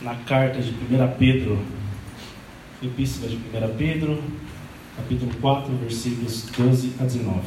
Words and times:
Na 0.00 0.14
carta 0.14 0.60
de 0.60 0.70
1 0.70 1.16
Pedro, 1.18 1.62
Epístola 2.82 3.28
de 3.28 3.36
1 3.36 3.76
Pedro, 3.76 4.22
capítulo 4.96 5.30
4, 5.40 5.76
versículos 5.76 6.46
12 6.56 6.92
a 6.98 7.04
19. 7.04 7.40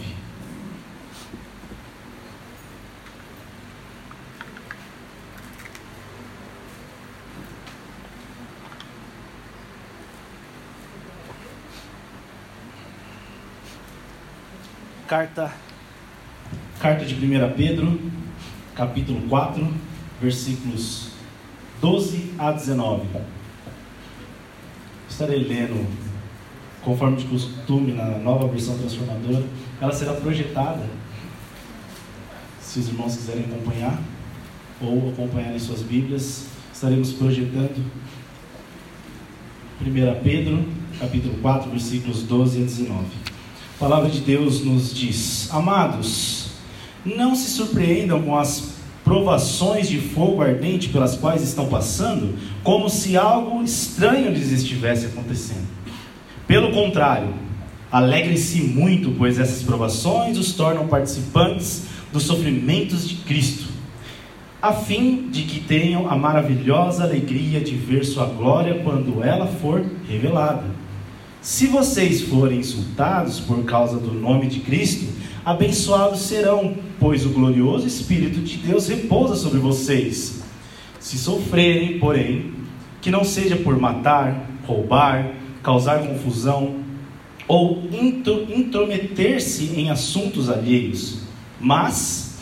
Carta, 15.08 15.54
carta 16.80 17.06
de 17.06 17.14
1 17.16 17.54
Pedro, 17.56 18.00
capítulo 18.76 19.22
4, 19.28 19.68
versículos 20.22 21.13
12 21.84 22.36
a 22.40 22.54
19. 22.54 23.02
Estarei 25.10 25.44
lendo, 25.44 25.86
conforme 26.82 27.18
de 27.18 27.26
costume, 27.26 27.92
na 27.92 28.18
nova 28.20 28.48
versão 28.48 28.78
transformadora. 28.78 29.44
Ela 29.82 29.92
será 29.92 30.14
projetada, 30.14 30.90
se 32.62 32.80
os 32.80 32.88
irmãos 32.88 33.18
quiserem 33.18 33.44
acompanhar, 33.44 34.02
ou 34.80 35.10
acompanhar 35.10 35.54
em 35.54 35.60
suas 35.60 35.82
Bíblias. 35.82 36.46
Estaremos 36.74 37.12
projetando 37.12 37.84
1 39.82 40.24
Pedro, 40.24 40.66
capítulo 40.98 41.38
4, 41.42 41.70
versículos 41.70 42.24
12 42.24 42.62
a 42.62 42.64
19. 42.64 43.06
A 43.76 43.80
palavra 43.80 44.10
de 44.10 44.22
Deus 44.22 44.64
nos 44.64 44.96
diz: 44.96 45.54
Amados, 45.54 46.52
não 47.06 47.36
se 47.36 47.50
surpreendam 47.52 48.22
com 48.24 48.38
as 48.38 48.73
provações 49.04 49.90
de 49.90 50.00
fogo 50.00 50.42
ardente 50.42 50.90
pelas 50.90 51.16
quais 51.16 51.42
estão 51.42 51.68
passando, 51.68 52.36
como 52.64 52.90
se 52.90 53.18
algo 53.18 53.62
estranho 53.64 54.32
lhes 54.32 54.52
estivesse 54.52 55.08
acontecendo. 55.08 55.68
Pelo 56.48 56.72
contrário, 56.72 57.34
alegrem-se 57.92 58.62
muito, 58.62 59.12
pois 59.12 59.40
essas 59.40 59.62
provações 59.64 60.38
os 60.38 60.54
tornam 60.54 60.88
participantes 60.88 61.84
dos 62.12 62.24
sofrimentos 62.24 63.08
de 63.08 63.16
Cristo, 63.16 63.66
a 64.62 64.72
fim 64.72 65.28
de 65.30 65.44
que 65.44 65.60
tenham 65.60 66.10
a 66.10 66.16
maravilhosa 66.16 67.04
alegria 67.04 67.60
de 67.60 67.76
ver 67.76 68.06
sua 68.06 68.26
glória 68.26 68.82
quando 68.84 69.22
ela 69.22 69.48
for 69.48 69.84
revelada. 70.08 70.64
Se 71.42 71.68
vocês 71.68 72.22
forem 72.22 72.60
insultados 72.60 73.42
por 73.42 73.66
causa 73.66 73.98
do 73.98 74.14
nome 74.14 74.48
de 74.48 74.62
Cristo, 74.62 75.06
abençoados 75.46 76.22
serão, 76.22 76.76
pois 77.00 77.26
o 77.26 77.30
glorioso 77.30 77.86
Espírito 77.86 78.40
de 78.40 78.58
Deus 78.58 78.88
repousa 78.88 79.36
sobre 79.36 79.60
vocês. 79.60 80.44
Se 81.00 81.18
sofrerem, 81.18 82.00
porém, 82.00 82.54
que 83.02 83.12
não 83.12 83.24
seja 83.24 83.58
por 83.58 83.78
matar, 83.78 84.50
roubar, 84.66 85.34
causar 85.62 86.00
confusão 86.00 86.84
ou 87.48 87.84
intrometer-se 88.56 89.74
em 89.76 89.90
assuntos 89.90 90.50
alheios, 90.50 91.20
mas, 91.60 92.38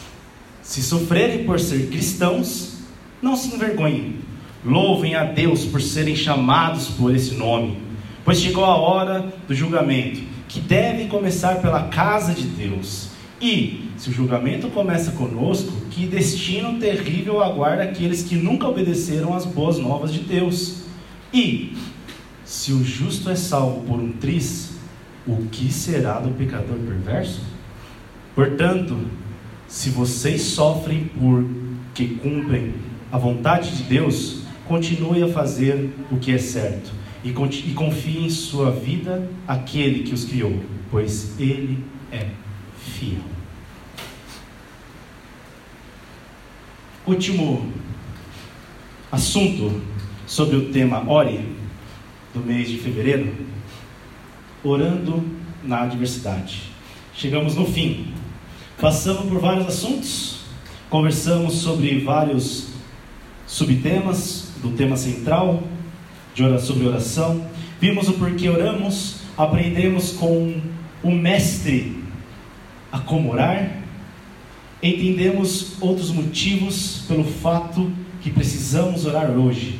se 0.61 0.84
sofrerem 0.84 1.44
por 1.44 1.59
ser 1.59 1.90
cristãos, 1.90 2.78
não 3.22 3.35
se 3.35 3.53
envergonhem. 3.56 4.16
Louvem 4.63 5.16
a 5.16 5.23
Deus 5.23 5.66
por 5.66 5.81
serem 5.81 6.16
chamados 6.16 6.88
por 6.90 7.16
esse 7.16 7.34
nome, 7.34 7.79
pois 8.23 8.40
chegou 8.40 8.63
a 8.63 8.75
hora 8.75 9.34
do 9.47 9.56
julgamento 9.56 10.31
que 10.51 10.59
deve 10.59 11.06
começar 11.06 11.62
pela 11.62 11.84
casa 11.84 12.34
de 12.34 12.44
Deus. 12.44 13.07
E, 13.41 13.89
se 13.97 14.09
o 14.09 14.13
julgamento 14.13 14.67
começa 14.67 15.12
conosco, 15.12 15.72
que 15.89 16.06
destino 16.06 16.78
terrível 16.78 17.41
aguarda 17.41 17.84
aqueles 17.84 18.22
que 18.22 18.35
nunca 18.35 18.67
obedeceram 18.67 19.34
às 19.34 19.45
boas 19.45 19.79
novas 19.79 20.11
de 20.11 20.19
Deus. 20.19 20.84
E, 21.34 21.78
se 22.44 22.73
o 22.73 22.84
justo 22.84 23.29
é 23.29 23.35
salvo 23.35 23.85
por 23.85 23.97
um 23.97 24.11
triz, 24.11 24.72
o 25.25 25.38
que 25.50 25.72
será 25.72 26.19
do 26.19 26.31
pecador 26.31 26.78
perverso? 26.79 27.41
Portanto, 28.35 29.00
se 29.69 29.90
vocês 29.90 30.41
sofrem 30.41 31.09
porque 31.17 32.16
cumprem 32.22 32.73
a 33.09 33.17
vontade 33.17 33.78
de 33.78 33.84
Deus, 33.84 34.41
continue 34.67 35.23
a 35.23 35.29
fazer 35.29 35.91
o 36.11 36.17
que 36.17 36.34
é 36.34 36.38
certo 36.38 37.00
e 37.24 37.32
confie 37.74 38.26
em 38.26 38.30
sua 38.30 38.72
vida 38.72 39.30
aquele 39.48 40.04
que 40.04 40.14
os 40.14 40.26
criou, 40.26 40.59
pois 40.90 41.40
ele 41.40 41.84
é 42.12 42.28
fiel. 42.78 43.22
Último 47.06 47.72
assunto 49.12 49.82
sobre 50.26 50.56
o 50.56 50.72
tema 50.72 51.09
Ore 51.09 51.46
do 52.34 52.40
mês 52.40 52.70
de 52.70 52.78
fevereiro, 52.78 53.34
orando 54.64 55.24
na 55.64 55.82
adversidade. 55.82 56.64
Chegamos 57.14 57.56
no 57.56 57.66
fim. 57.66 58.14
Passamos 58.80 59.30
por 59.30 59.40
vários 59.40 59.68
assuntos, 59.68 60.42
conversamos 60.90 61.56
sobre 61.56 62.00
vários 62.00 62.70
subtemas 63.46 64.53
do 64.62 64.72
tema 64.72 64.96
central, 64.96 65.62
de 66.34 66.62
sobre 66.62 66.88
oração, 66.88 67.46
vimos 67.80 68.08
o 68.08 68.14
porquê 68.14 68.50
oramos, 68.50 69.22
aprendemos 69.38 70.14
com 70.14 70.62
o 71.03 71.12
mestre 71.12 72.02
a 72.92 73.00
como 73.00 73.31
orar, 73.31 73.78
entendemos 74.81 75.81
outros 75.81 76.12
motivos 76.12 77.06
pelo 77.08 77.24
fato 77.24 77.91
que 78.22 78.30
precisamos 78.30 79.06
orar 79.06 79.31
hoje. 79.31 79.80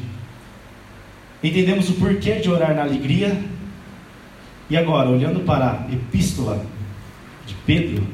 Entendemos 1.44 1.90
o 1.90 1.94
porquê 1.94 2.36
de 2.36 2.50
orar 2.50 2.76
na 2.76 2.84
alegria. 2.84 3.42
E 4.70 4.78
agora, 4.78 5.10
olhando 5.10 5.42
para 5.42 5.72
a 5.72 5.94
epístola 5.94 6.64
de 7.46 7.56
Pedro, 7.66 8.08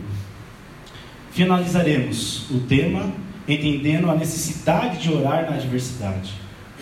finalizaremos 1.31 2.49
o 2.49 2.61
tema 2.61 3.11
entendendo 3.47 4.09
a 4.09 4.15
necessidade 4.15 5.01
de 5.01 5.13
orar 5.13 5.49
na 5.49 5.55
adversidade, 5.55 6.33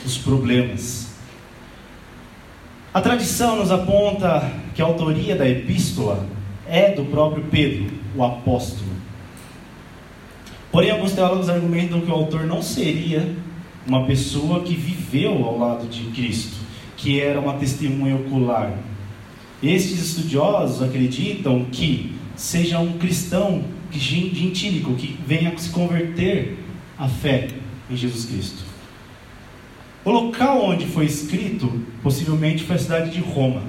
os 0.03 0.17
problemas, 0.17 1.14
a 2.95 3.01
tradição 3.01 3.57
nos 3.57 3.71
aponta 3.71 4.49
que 4.73 4.81
a 4.81 4.85
autoria 4.85 5.35
da 5.35 5.45
epístola 5.45 6.25
é 6.65 6.93
do 6.93 7.03
próprio 7.03 7.43
Pedro, 7.51 7.91
o 8.15 8.23
apóstolo. 8.23 8.89
Porém, 10.71 10.91
alguns 10.91 11.11
teólogos 11.11 11.49
argumentam 11.49 11.99
que 11.99 12.09
o 12.09 12.13
autor 12.13 12.45
não 12.45 12.61
seria 12.61 13.35
uma 13.85 14.05
pessoa 14.05 14.61
que 14.61 14.73
viveu 14.73 15.43
ao 15.43 15.59
lado 15.59 15.89
de 15.89 16.03
Cristo, 16.11 16.55
que 16.95 17.19
era 17.19 17.37
uma 17.37 17.55
testemunha 17.55 18.15
ocular. 18.15 18.71
Estes 19.61 19.99
estudiosos 19.99 20.81
acreditam 20.81 21.65
que 21.65 22.15
seja 22.33 22.79
um 22.79 22.93
cristão 22.97 23.61
gentílico 23.91 24.93
que 24.93 25.19
venha 25.27 25.51
se 25.57 25.69
converter 25.69 26.59
à 26.97 27.09
fé 27.09 27.49
em 27.91 27.97
Jesus 27.97 28.23
Cristo. 28.23 28.74
O 30.05 30.11
local 30.11 30.63
onde 30.63 30.85
foi 30.85 31.05
escrito 31.05 31.81
possivelmente 32.03 32.63
foi 32.63 32.75
a 32.75 32.79
cidade 32.79 33.09
de 33.09 33.19
Roma, 33.19 33.63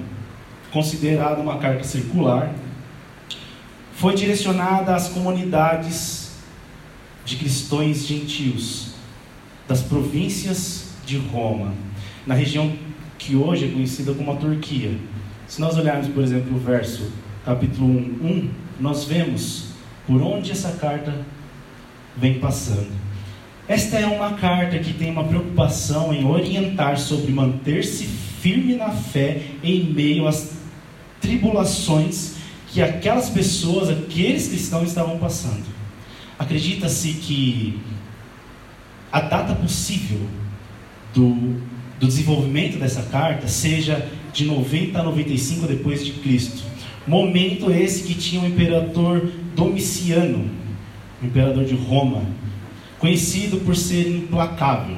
considerada 0.71 1.41
uma 1.41 1.57
carta 1.57 1.83
circular. 1.83 2.53
Foi 3.93 4.13
direcionada 4.13 4.93
às 4.93 5.09
comunidades 5.09 6.37
de 7.25 7.37
cristãos 7.37 8.05
gentios 8.05 8.89
das 9.67 9.81
províncias 9.81 10.91
de 11.07 11.17
Roma, 11.17 11.73
na 12.27 12.35
região 12.35 12.71
que 13.17 13.35
hoje 13.35 13.65
é 13.65 13.71
conhecida 13.71 14.13
como 14.13 14.31
a 14.31 14.35
Turquia. 14.35 14.95
Se 15.47 15.59
nós 15.59 15.75
olharmos, 15.75 16.07
por 16.07 16.21
exemplo, 16.21 16.55
o 16.55 16.59
verso 16.59 17.11
capítulo 17.43 17.87
1, 17.87 18.25
1 18.25 18.49
nós 18.79 19.05
vemos 19.05 19.69
por 20.05 20.21
onde 20.21 20.51
essa 20.51 20.73
carta 20.73 21.25
vem 22.15 22.39
passando. 22.39 23.06
Esta 23.67 23.97
é 23.97 24.05
uma 24.05 24.33
carta 24.33 24.79
que 24.79 24.93
tem 24.93 25.11
uma 25.11 25.25
preocupação 25.25 26.13
em 26.13 26.23
orientar 26.23 26.97
sobre 26.97 27.33
manter-se 27.33 28.05
firme 28.05 28.75
na 28.75 28.91
fé 28.91 29.41
em 29.61 29.83
meio 29.83 30.25
às 30.25 30.53
tribulações 31.19 32.35
que 32.71 32.81
aquelas 32.81 33.29
pessoas, 33.29 33.89
aqueles 33.89 34.47
cristãos 34.47 34.87
estavam 34.87 35.17
passando. 35.17 35.65
Acredita-se 36.39 37.13
que 37.13 37.77
a 39.11 39.19
data 39.19 39.53
possível 39.53 40.21
do, 41.13 41.59
do 41.99 42.07
desenvolvimento 42.07 42.77
dessa 42.77 43.01
carta 43.03 43.49
seja 43.49 44.07
de 44.31 44.45
90 44.45 44.97
a 44.97 45.03
95 45.03 45.67
depois 45.67 46.05
de 46.05 46.13
Cristo. 46.13 46.63
Momento 47.05 47.69
esse 47.69 48.03
que 48.03 48.13
tinha 48.13 48.41
o 48.41 48.47
imperador 48.47 49.29
Domiciano, 49.55 50.49
o 51.21 51.25
imperador 51.25 51.65
de 51.65 51.75
Roma, 51.75 52.23
conhecido 52.99 53.57
por 53.59 53.75
ser 53.75 54.07
implacável, 54.07 54.97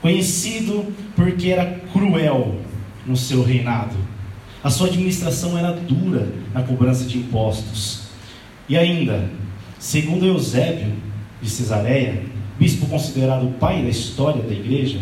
conhecido 0.00 0.86
porque 1.16 1.50
era 1.50 1.80
cruel 1.92 2.60
no 3.06 3.16
seu 3.16 3.42
reinado. 3.42 3.96
A 4.62 4.70
sua 4.70 4.88
administração 4.88 5.58
era 5.58 5.72
dura 5.72 6.28
na 6.52 6.62
cobrança 6.62 7.04
de 7.04 7.18
impostos. 7.18 8.04
E 8.68 8.76
ainda, 8.76 9.30
segundo 9.78 10.24
Eusébio 10.24 10.92
de 11.42 11.50
Cesareia, 11.50 12.22
bispo 12.58 12.86
considerado 12.86 13.46
o 13.46 13.52
pai 13.52 13.82
da 13.82 13.88
história 13.88 14.42
da 14.42 14.52
igreja, 14.52 14.98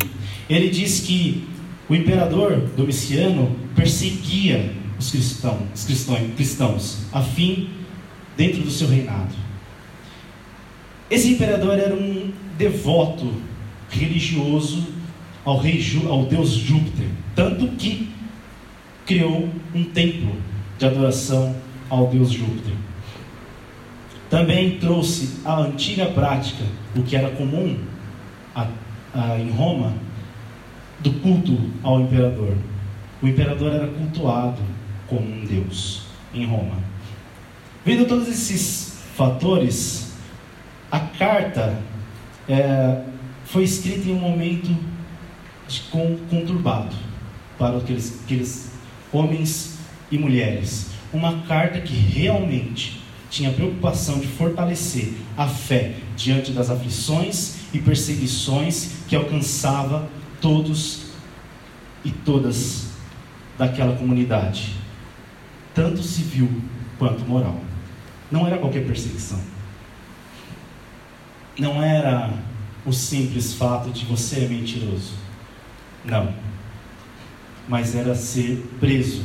ele 0.49 0.69
diz 0.69 1.01
que 1.01 1.47
o 1.89 1.95
imperador 1.95 2.71
Domiciano 2.77 3.55
perseguia 3.77 4.73
os 4.99 5.11
cristãos, 5.11 5.61
os 5.75 5.85
cristãos, 5.85 6.21
cristãos 6.37 6.99
a 7.13 7.21
fim 7.21 7.69
dentro 8.37 8.63
do 8.63 8.71
seu 8.71 8.89
reinado. 8.89 9.42
Esse 11.13 11.33
imperador 11.33 11.79
era 11.79 11.95
um 11.95 12.33
devoto 12.57 13.31
religioso 13.91 14.87
ao, 15.45 15.59
rei, 15.59 15.79
ao 16.09 16.25
deus 16.25 16.53
Júpiter, 16.53 17.07
tanto 17.37 17.69
que 17.77 18.11
criou 19.05 19.47
um 19.75 19.85
templo 19.85 20.35
de 20.79 20.87
adoração 20.87 21.55
ao 21.91 22.07
deus 22.07 22.31
Júpiter. 22.31 22.73
Também 24.31 24.79
trouxe 24.79 25.41
a 25.45 25.61
antiga 25.61 26.07
prática, 26.07 26.65
o 26.97 27.03
que 27.03 27.15
era 27.15 27.29
comum 27.33 27.77
a, 28.55 28.69
a, 29.13 29.39
em 29.39 29.51
Roma, 29.51 29.93
do 31.01 31.13
culto 31.21 31.59
ao 31.83 32.01
imperador. 32.01 32.57
O 33.21 33.29
imperador 33.29 33.71
era 33.71 33.87
cultuado 33.87 34.63
como 35.09 35.31
um 35.31 35.45
deus 35.45 36.05
em 36.33 36.47
Roma. 36.47 36.79
Vendo 37.85 38.07
todos 38.07 38.29
esses 38.29 39.03
fatores, 39.15 40.12
a 40.93 41.01
carta 41.01 41.83
é, 42.47 43.03
foi 43.47 43.65
escrita 43.65 44.11
em 44.11 44.13
um 44.13 44.19
momento 44.19 44.69
conturbado 46.29 46.95
para 47.59 47.79
aqueles, 47.79 48.21
aqueles 48.23 48.73
homens 49.11 49.79
e 50.11 50.19
mulheres. 50.19 50.91
Uma 51.11 51.41
carta 51.49 51.81
que 51.81 51.95
realmente 51.95 53.01
tinha 53.31 53.49
a 53.49 53.53
preocupação 53.55 54.19
de 54.19 54.27
fortalecer 54.27 55.15
a 55.35 55.49
fé 55.49 55.95
diante 56.15 56.53
das 56.53 56.69
aflições 56.69 57.57
e 57.73 57.79
perseguições 57.79 58.97
que 59.09 59.17
alcançava 59.17 60.07
todos 60.43 61.13
e 62.05 62.11
todas 62.11 62.91
daquela 63.57 63.97
comunidade, 63.97 64.75
tanto 65.75 66.03
civil 66.03 66.51
quanto 66.99 67.25
moral. 67.25 67.59
Não 68.31 68.47
era 68.47 68.59
qualquer 68.59 68.85
perseguição. 68.85 69.52
Não 71.59 71.83
era 71.83 72.33
o 72.85 72.93
simples 72.93 73.55
fato 73.55 73.91
de 73.91 74.05
você 74.05 74.45
é 74.45 74.49
mentiroso. 74.49 75.13
Não. 76.05 76.35
Mas 77.69 77.95
era 77.95 78.15
ser 78.15 78.65
preso. 78.81 79.23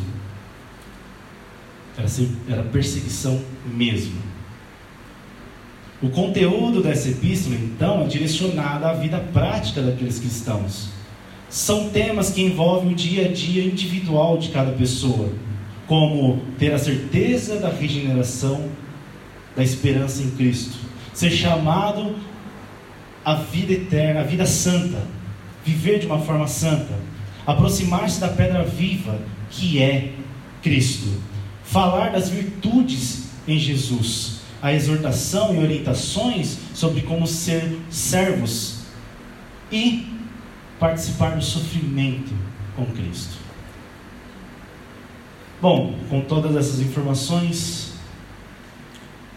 Era, 1.97 2.07
ser, 2.07 2.29
era 2.47 2.63
perseguição 2.63 3.41
mesmo. 3.65 4.21
O 6.01 6.09
conteúdo 6.09 6.83
dessa 6.83 7.09
epístola, 7.09 7.55
então, 7.55 8.03
é 8.03 8.07
direcionado 8.07 8.85
à 8.85 8.93
vida 8.93 9.19
prática 9.33 9.81
daqueles 9.81 10.19
cristãos. 10.19 10.89
São 11.49 11.89
temas 11.89 12.29
que 12.29 12.41
envolvem 12.43 12.91
o 12.91 12.95
dia 12.95 13.25
a 13.25 13.31
dia 13.31 13.63
individual 13.63 14.37
de 14.37 14.49
cada 14.49 14.71
pessoa, 14.73 15.31
como 15.87 16.43
ter 16.59 16.71
a 16.73 16.77
certeza 16.77 17.59
da 17.59 17.69
regeneração, 17.69 18.69
da 19.55 19.63
esperança 19.63 20.21
em 20.21 20.29
Cristo, 20.31 20.77
ser 21.17 21.31
chamado 21.31 22.15
à 23.25 23.33
vida 23.33 23.73
eterna, 23.73 24.19
à 24.19 24.23
vida 24.23 24.45
santa, 24.45 25.01
viver 25.65 25.97
de 25.97 26.05
uma 26.05 26.19
forma 26.19 26.45
santa, 26.45 26.93
aproximar-se 27.43 28.19
da 28.19 28.27
pedra 28.27 28.63
viva 28.63 29.19
que 29.49 29.81
é 29.81 30.13
Cristo, 30.61 31.19
falar 31.63 32.11
das 32.11 32.29
virtudes 32.29 33.29
em 33.47 33.57
Jesus, 33.57 34.41
a 34.61 34.71
exortação 34.71 35.55
e 35.55 35.57
orientações 35.57 36.59
sobre 36.75 37.01
como 37.01 37.25
ser 37.25 37.79
servos 37.89 38.81
e 39.71 40.05
participar 40.79 41.31
do 41.35 41.43
sofrimento 41.43 42.31
com 42.75 42.85
Cristo. 42.85 43.37
Bom, 45.59 45.97
com 46.11 46.21
todas 46.21 46.55
essas 46.55 46.79
informações, 46.79 47.93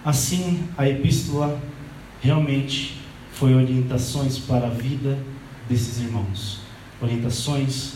assim 0.05 0.62
a 0.76 0.87
epístola 0.87 1.59
realmente 2.21 3.01
foi 3.33 3.55
orientações 3.55 4.39
para 4.39 4.67
a 4.67 4.71
vida 4.71 5.19
desses 5.69 6.01
irmãos. 6.01 6.61
Orientações 7.01 7.95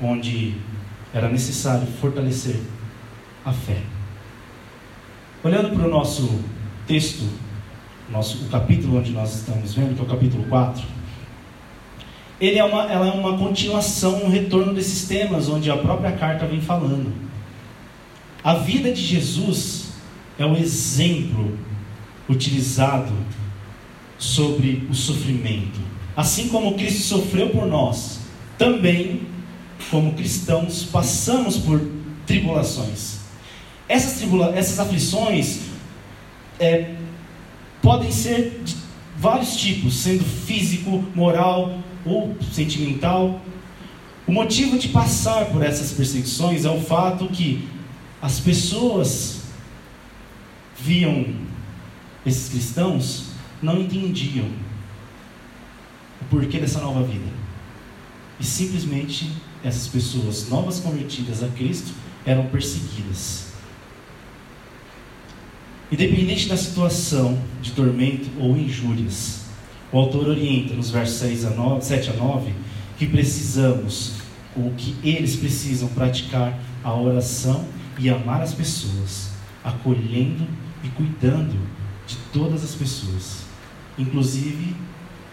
onde 0.00 0.54
era 1.12 1.28
necessário 1.28 1.86
fortalecer 2.00 2.60
a 3.44 3.52
fé. 3.52 3.80
Olhando 5.44 5.70
para 5.76 5.86
o 5.86 5.90
nosso 5.90 6.40
texto, 6.86 7.24
nosso, 8.10 8.46
o 8.46 8.48
capítulo 8.48 8.98
onde 8.98 9.12
nós 9.12 9.34
estamos 9.34 9.74
vendo, 9.74 9.94
que 9.94 10.00
é 10.00 10.04
o 10.04 10.08
capítulo 10.08 10.44
4, 10.44 10.84
ele 12.40 12.58
é 12.58 12.64
uma, 12.64 12.90
ela 12.90 13.06
é 13.06 13.12
uma 13.12 13.38
continuação, 13.38 14.24
um 14.24 14.28
retorno 14.28 14.74
desses 14.74 15.06
temas, 15.06 15.48
onde 15.48 15.70
a 15.70 15.76
própria 15.76 16.12
carta 16.12 16.46
vem 16.46 16.60
falando. 16.60 17.12
A 18.42 18.54
vida 18.54 18.92
de 18.92 19.00
Jesus 19.00 19.92
é 20.38 20.44
o 20.44 20.56
exemplo 20.56 21.56
utilizado 22.28 23.12
sobre 24.18 24.86
o 24.90 24.94
sofrimento. 24.94 25.80
Assim 26.16 26.48
como 26.48 26.74
Cristo 26.74 27.02
sofreu 27.02 27.50
por 27.50 27.66
nós, 27.66 28.20
também, 28.56 29.22
como 29.90 30.12
cristãos, 30.14 30.84
passamos 30.84 31.58
por 31.58 31.80
tribulações. 32.26 33.18
Essas, 33.88 34.18
tribula 34.18 34.56
essas 34.56 34.78
aflições 34.78 35.60
é, 36.58 36.94
podem 37.82 38.10
ser 38.10 38.60
de 38.64 38.76
vários 39.16 39.56
tipos, 39.56 39.96
sendo 39.96 40.24
físico, 40.24 41.04
moral, 41.14 41.78
ou 42.04 42.36
sentimental. 42.52 43.40
O 44.26 44.32
motivo 44.32 44.78
de 44.78 44.88
passar 44.88 45.46
por 45.46 45.62
essas 45.62 45.92
perseguições 45.92 46.64
é 46.64 46.70
o 46.70 46.80
fato 46.80 47.26
que 47.28 47.68
as 48.22 48.40
pessoas 48.40 49.42
viam 50.78 51.26
esses 52.24 52.48
cristãos, 52.48 53.33
não 53.64 53.80
entendiam 53.80 54.46
o 56.20 56.24
porquê 56.30 56.58
dessa 56.58 56.80
nova 56.80 57.02
vida. 57.02 57.32
E 58.38 58.44
simplesmente 58.44 59.32
essas 59.64 59.88
pessoas 59.88 60.48
novas 60.48 60.80
convertidas 60.80 61.42
a 61.42 61.48
Cristo 61.48 61.92
eram 62.26 62.46
perseguidas. 62.46 63.52
Independente 65.90 66.48
da 66.48 66.56
situação 66.56 67.38
de 67.62 67.72
tormento 67.72 68.28
ou 68.38 68.56
injúrias, 68.56 69.44
o 69.92 69.98
autor 69.98 70.28
orienta 70.28 70.74
nos 70.74 70.90
versos 70.90 71.16
6 71.18 71.44
a 71.46 71.50
9, 71.50 71.84
7 71.84 72.10
a 72.10 72.12
9 72.14 72.52
que 72.98 73.06
precisamos, 73.06 74.14
ou 74.56 74.72
que 74.76 74.94
eles 75.02 75.36
precisam 75.36 75.88
praticar 75.88 76.58
a 76.82 76.94
oração 76.94 77.64
e 77.98 78.08
amar 78.08 78.40
as 78.40 78.54
pessoas, 78.54 79.30
acolhendo 79.62 80.46
e 80.82 80.88
cuidando 80.88 81.58
de 82.06 82.16
todas 82.32 82.62
as 82.62 82.74
pessoas, 82.74 83.43
inclusive 83.98 84.74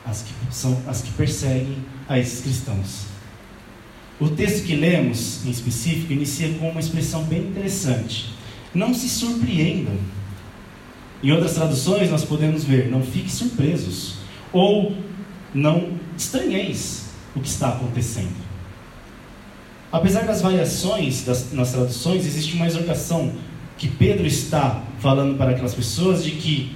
as 0.06 0.24
que, 0.24 0.34
são, 0.52 0.82
as 0.88 1.02
que 1.02 1.12
perseguem 1.12 1.78
a 2.08 2.20
esses 2.20 2.42
cristãos. 2.42 3.06
O 4.20 4.30
texto 4.30 4.66
que 4.66 4.76
lemos, 4.76 5.46
em 5.46 5.50
específico, 5.50 6.14
inicia 6.14 6.54
com 6.54 6.70
uma 6.70 6.80
expressão 6.80 7.24
bem 7.24 7.40
interessante. 7.40 8.34
Não 8.74 8.94
se 8.94 9.10
surpreendam. 9.10 9.96
Em 11.24 11.32
outras 11.32 11.54
traduções, 11.54 12.10
nós 12.10 12.24
podemos 12.24 12.64
ver: 12.64 12.90
não 12.90 13.02
fiquem 13.02 13.30
surpresos 13.30 14.16
ou 14.54 14.96
não 15.54 15.94
estranheis 16.18 17.10
o 17.36 17.40
que 17.40 17.48
está 17.48 17.70
acontecendo. 17.70 18.36
Apesar 19.92 20.26
das 20.26 20.42
variações 20.42 21.24
das, 21.24 21.52
nas 21.52 21.72
traduções, 21.72 22.26
existe 22.26 22.54
uma 22.56 22.66
exortação 22.66 23.34
que 23.78 23.88
Pedro 23.88 24.26
está 24.26 24.84
falando 25.00 25.38
para 25.38 25.52
aquelas 25.52 25.74
pessoas 25.74 26.24
de 26.24 26.32
que 26.32 26.76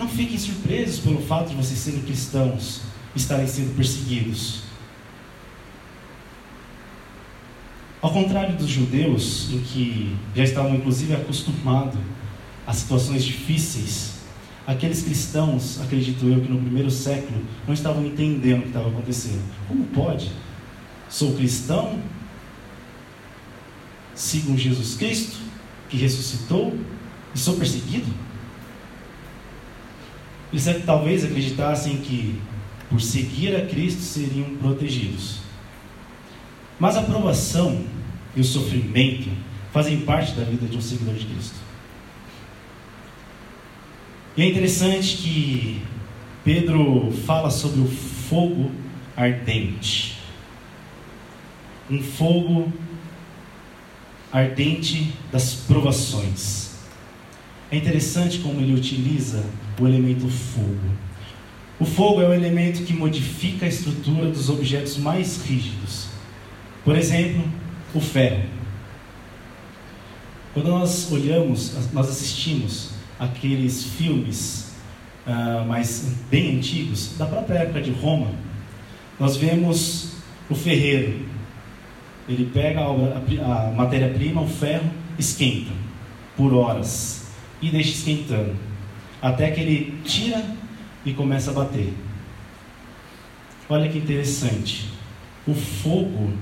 não 0.00 0.08
fiquem 0.08 0.38
surpresos 0.38 0.98
pelo 1.00 1.20
fato 1.20 1.50
de 1.50 1.54
vocês 1.54 1.78
serem 1.78 2.00
cristãos, 2.00 2.80
estarem 3.14 3.46
sendo 3.46 3.76
perseguidos. 3.76 4.62
Ao 8.00 8.10
contrário 8.10 8.56
dos 8.56 8.70
judeus, 8.70 9.50
em 9.52 9.60
que 9.60 10.16
já 10.34 10.42
estavam 10.42 10.74
inclusive 10.74 11.12
acostumados 11.12 12.00
a 12.66 12.72
situações 12.72 13.22
difíceis, 13.22 14.14
aqueles 14.66 15.02
cristãos, 15.02 15.78
acredito 15.82 16.24
eu, 16.24 16.40
que 16.40 16.50
no 16.50 16.58
primeiro 16.58 16.90
século 16.90 17.44
não 17.66 17.74
estavam 17.74 18.06
entendendo 18.06 18.60
o 18.60 18.62
que 18.62 18.68
estava 18.68 18.88
acontecendo. 18.88 19.42
Como 19.68 19.84
pode? 19.84 20.32
Sou 21.10 21.34
cristão, 21.34 22.00
sigo 24.14 24.56
Jesus 24.56 24.94
Cristo, 24.94 25.36
que 25.90 25.98
ressuscitou, 25.98 26.74
e 27.34 27.38
sou 27.38 27.56
perseguido? 27.56 28.29
Eles 30.52 30.84
talvez 30.84 31.24
acreditassem 31.24 31.98
que, 31.98 32.40
por 32.88 33.00
seguir 33.00 33.54
a 33.54 33.66
Cristo, 33.66 34.00
seriam 34.00 34.56
protegidos. 34.56 35.38
Mas 36.78 36.96
a 36.96 37.02
provação 37.02 37.84
e 38.34 38.40
o 38.40 38.44
sofrimento 38.44 39.28
fazem 39.72 40.00
parte 40.00 40.32
da 40.32 40.44
vida 40.44 40.66
de 40.66 40.76
um 40.76 40.80
seguidor 40.80 41.14
de 41.14 41.26
Cristo. 41.26 41.56
E 44.36 44.42
é 44.42 44.46
interessante 44.48 45.16
que 45.18 45.82
Pedro 46.44 47.12
fala 47.26 47.50
sobre 47.50 47.80
o 47.80 47.86
fogo 47.86 48.70
ardente. 49.16 50.16
Um 51.90 52.02
fogo 52.02 52.72
ardente 54.32 55.12
das 55.30 55.54
provações. 55.54 56.70
É 57.70 57.76
interessante 57.76 58.38
como 58.38 58.60
ele 58.60 58.74
utiliza 58.74 59.44
o 59.80 59.88
elemento 59.88 60.28
fogo. 60.28 60.90
O 61.78 61.84
fogo 61.84 62.20
é 62.20 62.28
o 62.28 62.34
elemento 62.34 62.82
que 62.82 62.92
modifica 62.92 63.64
a 63.64 63.68
estrutura 63.68 64.30
dos 64.30 64.50
objetos 64.50 64.98
mais 64.98 65.42
rígidos. 65.42 66.08
Por 66.84 66.94
exemplo, 66.94 67.42
o 67.94 68.00
ferro. 68.00 68.42
Quando 70.52 70.68
nós 70.68 71.10
olhamos, 71.10 71.74
nós 71.92 72.08
assistimos 72.08 72.90
aqueles 73.18 73.84
filmes 73.84 74.72
uh, 75.26 75.66
mais 75.66 76.12
bem 76.30 76.58
antigos, 76.58 77.16
da 77.16 77.26
própria 77.26 77.60
época 77.60 77.80
de 77.80 77.90
Roma, 77.90 78.30
nós 79.18 79.36
vemos 79.36 80.16
o 80.48 80.54
ferreiro. 80.54 81.24
Ele 82.28 82.50
pega 82.52 82.80
a, 82.80 83.68
a 83.68 83.70
matéria-prima, 83.72 84.42
o 84.42 84.48
ferro, 84.48 84.90
esquenta 85.18 85.72
por 86.36 86.54
horas 86.54 87.26
e 87.60 87.70
deixa 87.70 87.90
esquentando, 87.90 88.56
até 89.20 89.50
que 89.50 89.60
ele 89.60 90.00
tira 90.04 90.44
e 91.04 91.12
começa 91.12 91.50
a 91.50 91.54
bater. 91.54 91.92
Olha 93.68 93.88
que 93.88 93.98
interessante. 93.98 94.88
O 95.46 95.54
fogo 95.54 96.32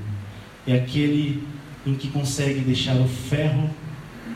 é 0.67 0.75
aquele 0.75 1.43
em 1.87 1.95
que 1.95 2.09
consegue 2.09 2.61
deixar 2.61 2.97
o 2.97 3.09
ferro 3.09 3.71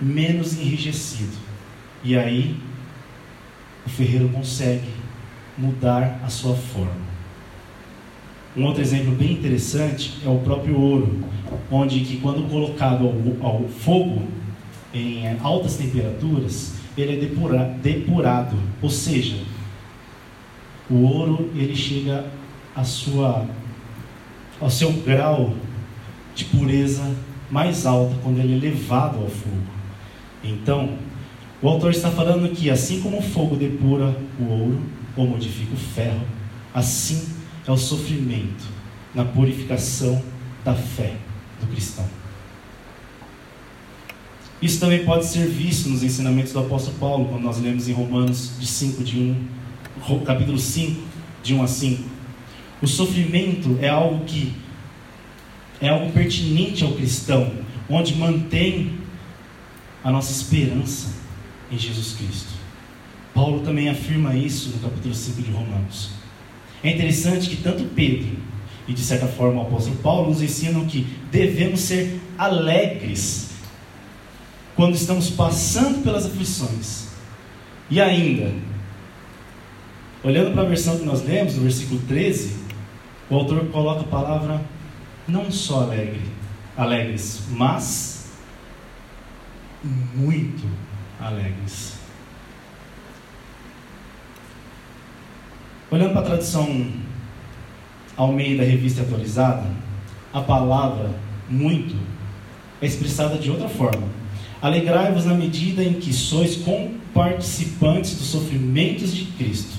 menos 0.01 0.55
enrijecido. 0.55 1.37
E 2.05 2.17
aí, 2.17 2.57
o 3.87 3.91
ferreiro 3.91 4.29
consegue 4.29 4.89
mudar 5.57 6.21
a 6.25 6.29
sua 6.29 6.55
forma. 6.55 7.13
Um 8.57 8.65
outro 8.65 8.83
exemplo 8.83 9.13
bem 9.13 9.33
interessante 9.33 10.19
é 10.25 10.29
o 10.29 10.39
próprio 10.39 10.79
ouro, 10.79 11.25
onde 11.71 12.01
que 12.01 12.19
quando 12.19 12.49
colocado 12.51 13.07
ao, 13.41 13.47
ao 13.47 13.69
fogo 13.69 14.23
em 14.93 15.27
altas 15.41 15.77
temperaturas, 15.77 16.75
ele 16.97 17.15
é 17.15 17.17
depura, 17.17 17.65
depurado, 17.83 18.57
ou 18.81 18.91
seja, 18.91 19.37
o 20.91 21.03
ouro 21.03 21.51
ele 21.55 21.75
chega 21.75 22.27
a 22.75 22.85
sua, 22.85 23.47
ao 24.61 24.71
seu 24.71 24.93
grau 24.93 25.55
de 26.35 26.45
pureza 26.45 27.15
mais 27.51 27.87
alta 27.87 28.15
quando 28.23 28.39
ele 28.39 28.55
é 28.55 28.71
levado 28.71 29.19
ao 29.19 29.29
fogo. 29.29 29.73
Então, 30.43 30.97
o 31.61 31.69
autor 31.69 31.91
está 31.93 32.11
falando 32.11 32.51
que 32.51 32.71
assim 32.71 33.01
como 33.01 33.19
o 33.19 33.23
fogo 33.23 33.57
depura 33.57 34.17
o 34.39 34.45
ouro 34.45 34.83
ou 35.17 35.27
modifica 35.27 35.75
o 35.75 35.77
ferro, 35.77 36.27
assim 36.75 37.29
é 37.67 37.71
o 37.71 37.77
sofrimento 37.77 38.65
na 39.15 39.25
purificação 39.25 40.21
da 40.65 40.75
fé 40.75 41.15
do 41.61 41.67
cristão. 41.69 42.22
Isso 44.63 44.79
também 44.79 45.05
pode 45.05 45.27
ser 45.27 45.49
visto 45.49 45.89
nos 45.89 46.05
ensinamentos 46.05 46.53
do 46.53 46.61
apóstolo 46.61 46.97
Paulo, 46.99 47.25
quando 47.25 47.43
nós 47.43 47.61
lemos 47.61 47.89
em 47.89 47.93
Romanos 47.93 48.53
de 48.61 48.67
5 48.69 49.03
de 49.03 49.19
1, 49.19 50.21
capítulo 50.25 50.57
5, 50.57 51.03
de 51.43 51.53
1 51.53 51.63
a 51.65 51.67
5. 51.67 52.05
O 52.81 52.87
sofrimento 52.87 53.77
é 53.83 53.89
algo 53.89 54.25
que 54.25 54.55
é 55.81 55.89
algo 55.89 56.13
pertinente 56.13 56.85
ao 56.85 56.93
cristão, 56.93 57.51
onde 57.91 58.15
mantém 58.15 58.93
a 60.05 60.13
nossa 60.13 60.31
esperança 60.31 61.09
em 61.69 61.77
Jesus 61.77 62.13
Cristo. 62.13 62.53
Paulo 63.35 63.63
também 63.63 63.89
afirma 63.89 64.37
isso 64.37 64.71
no 64.71 64.79
capítulo 64.79 65.13
5 65.13 65.43
de 65.43 65.51
Romanos. 65.51 66.11
É 66.85 66.91
interessante 66.91 67.51
que 67.51 67.57
tanto 67.57 67.83
Pedro 67.97 68.37
e 68.87 68.93
de 68.93 69.01
certa 69.01 69.27
forma 69.27 69.61
o 69.61 69.67
apóstolo 69.67 69.97
Paulo 69.97 70.29
nos 70.29 70.41
ensinam 70.41 70.85
que 70.87 71.05
devemos 71.33 71.81
ser 71.81 72.21
alegres 72.39 73.52
quando 74.75 74.95
estamos 74.95 75.31
passando 75.31 76.03
pelas 76.03 76.27
aflições. 76.27 77.09
E 77.91 78.01
ainda, 78.01 78.53
olhando 80.25 80.53
para 80.53 80.63
a 80.63 80.67
versão 80.67 80.99
que 80.99 81.05
nós 81.05 81.25
lemos, 81.25 81.57
no 81.57 81.63
versículo 81.63 82.01
13, 82.09 82.57
o 83.29 83.37
autor 83.37 83.67
coloca 83.67 84.01
a 84.01 84.05
palavra 84.05 84.63
não 85.27 85.51
só 85.51 85.83
alegre, 85.83 86.23
alegres, 86.77 87.43
mas 87.51 88.31
muito 90.15 90.67
alegres. 91.21 91.95
Olhando 95.91 96.13
para 96.13 96.23
a 96.23 96.25
tradução 96.25 96.91
Almeida 98.17 98.65
Revista 98.65 99.03
Atualizada, 99.03 99.67
a 100.33 100.41
palavra 100.41 101.11
muito 101.49 101.97
é 102.81 102.87
expressada 102.87 103.37
de 103.37 103.51
outra 103.51 103.69
forma. 103.69 104.22
Alegrai-vos 104.63 105.25
na 105.25 105.35
medida 105.35 105.83
em 105.83 105.95
que 105.95 106.13
sois 106.13 106.55
comparticipantes 106.55 108.15
dos 108.15 108.29
sofrimentos 108.29 109.13
de 109.13 109.25
Cristo. 109.25 109.77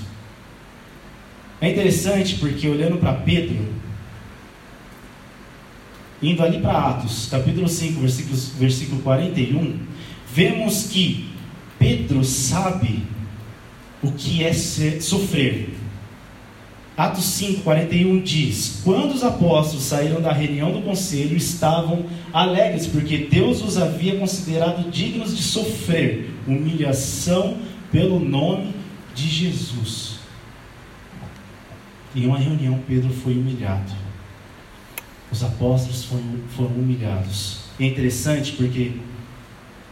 É 1.58 1.70
interessante 1.70 2.34
porque 2.34 2.68
olhando 2.68 2.98
para 2.98 3.14
Pedro, 3.14 3.66
indo 6.22 6.42
ali 6.42 6.60
para 6.60 6.90
Atos, 6.90 7.28
capítulo 7.30 7.66
5, 7.66 7.98
versículo, 7.98 8.36
versículo 8.58 9.00
41, 9.00 9.80
vemos 10.30 10.88
que 10.88 11.30
Pedro 11.78 12.22
sabe 12.22 13.02
o 14.02 14.12
que 14.12 14.44
é 14.44 14.52
ser, 14.52 15.00
sofrer. 15.00 15.70
Atos 16.96 17.24
5, 17.24 17.62
41 17.62 18.22
diz: 18.22 18.80
Quando 18.84 19.14
os 19.14 19.24
apóstolos 19.24 19.82
saíram 19.82 20.20
da 20.20 20.32
reunião 20.32 20.70
do 20.72 20.80
conselho, 20.82 21.36
estavam 21.36 22.06
alegres, 22.32 22.86
porque 22.86 23.18
Deus 23.18 23.62
os 23.62 23.76
havia 23.76 24.16
considerado 24.16 24.88
dignos 24.90 25.36
de 25.36 25.42
sofrer 25.42 26.30
humilhação 26.46 27.56
pelo 27.90 28.20
nome 28.20 28.74
de 29.12 29.28
Jesus. 29.28 30.14
Em 32.14 32.26
uma 32.26 32.38
reunião, 32.38 32.78
Pedro 32.86 33.12
foi 33.12 33.32
humilhado. 33.32 33.92
Os 35.32 35.42
apóstolos 35.42 36.04
foram, 36.04 36.22
foram 36.56 36.76
humilhados. 36.76 37.64
É 37.80 37.86
interessante 37.86 38.52
porque 38.52 38.92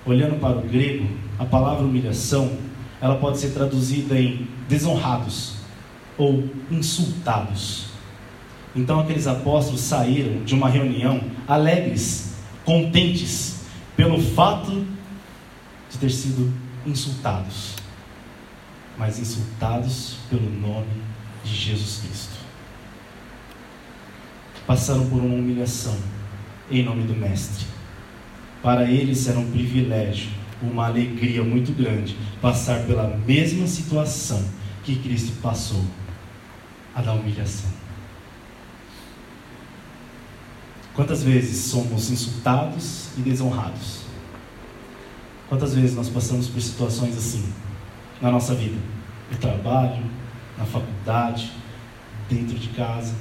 olhando 0.06 0.38
para 0.38 0.56
o 0.56 0.62
grego, 0.62 1.08
a 1.36 1.44
palavra 1.44 1.84
humilhação, 1.84 2.52
ela 3.00 3.16
pode 3.16 3.38
ser 3.38 3.48
traduzida 3.48 4.16
em 4.16 4.46
desonrados 4.68 5.51
ou 6.22 6.48
insultados. 6.70 7.86
Então 8.74 9.00
aqueles 9.00 9.26
apóstolos 9.26 9.80
saíram 9.80 10.44
de 10.44 10.54
uma 10.54 10.68
reunião 10.68 11.20
alegres, 11.48 12.34
contentes 12.64 13.62
pelo 13.96 14.20
fato 14.20 14.86
de 15.90 15.98
ter 15.98 16.10
sido 16.10 16.52
insultados, 16.86 17.74
mas 18.96 19.18
insultados 19.18 20.16
pelo 20.30 20.48
nome 20.48 21.02
de 21.44 21.54
Jesus 21.54 22.02
Cristo. 22.04 22.42
Passaram 24.66 25.08
por 25.08 25.20
uma 25.20 25.34
humilhação 25.34 25.96
em 26.70 26.84
nome 26.84 27.02
do 27.02 27.14
Mestre 27.14 27.66
para 28.62 28.88
eles 28.88 29.26
era 29.26 29.38
um 29.40 29.50
privilégio, 29.50 30.30
uma 30.62 30.86
alegria 30.86 31.42
muito 31.42 31.72
grande 31.72 32.16
passar 32.40 32.86
pela 32.86 33.08
mesma 33.26 33.66
situação 33.66 34.42
que 34.84 34.94
Cristo 34.94 35.32
passou 35.42 35.84
a 36.94 37.02
da 37.02 37.12
humilhação. 37.12 37.70
Quantas 40.94 41.22
vezes 41.22 41.70
somos 41.70 42.10
insultados 42.10 43.10
e 43.16 43.22
desonrados? 43.22 44.02
Quantas 45.48 45.74
vezes 45.74 45.94
nós 45.96 46.08
passamos 46.08 46.48
por 46.48 46.60
situações 46.60 47.16
assim 47.16 47.52
na 48.20 48.30
nossa 48.30 48.54
vida? 48.54 48.78
No 49.30 49.38
trabalho, 49.38 50.04
na 50.58 50.64
faculdade, 50.64 51.52
dentro 52.28 52.58
de 52.58 52.68
casa, 52.68 53.14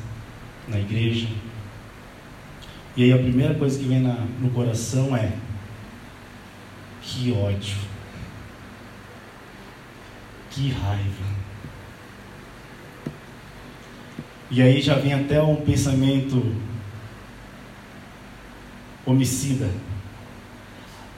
na 0.67 0.79
igreja, 0.79 1.27
e 2.95 3.03
aí 3.05 3.13
a 3.13 3.17
primeira 3.17 3.53
coisa 3.55 3.79
que 3.79 3.85
vem 3.85 4.01
na, 4.01 4.13
no 4.39 4.49
coração 4.49 5.15
é: 5.15 5.31
que 7.01 7.31
ódio. 7.31 7.77
Que 10.49 10.69
Que 10.69 10.71
raiva. 10.71 11.41
E 14.53 14.62
aí 14.62 14.81
já 14.81 14.96
vem 14.96 15.13
até 15.13 15.41
um 15.41 15.55
pensamento 15.55 16.53
homicida. 19.05 19.72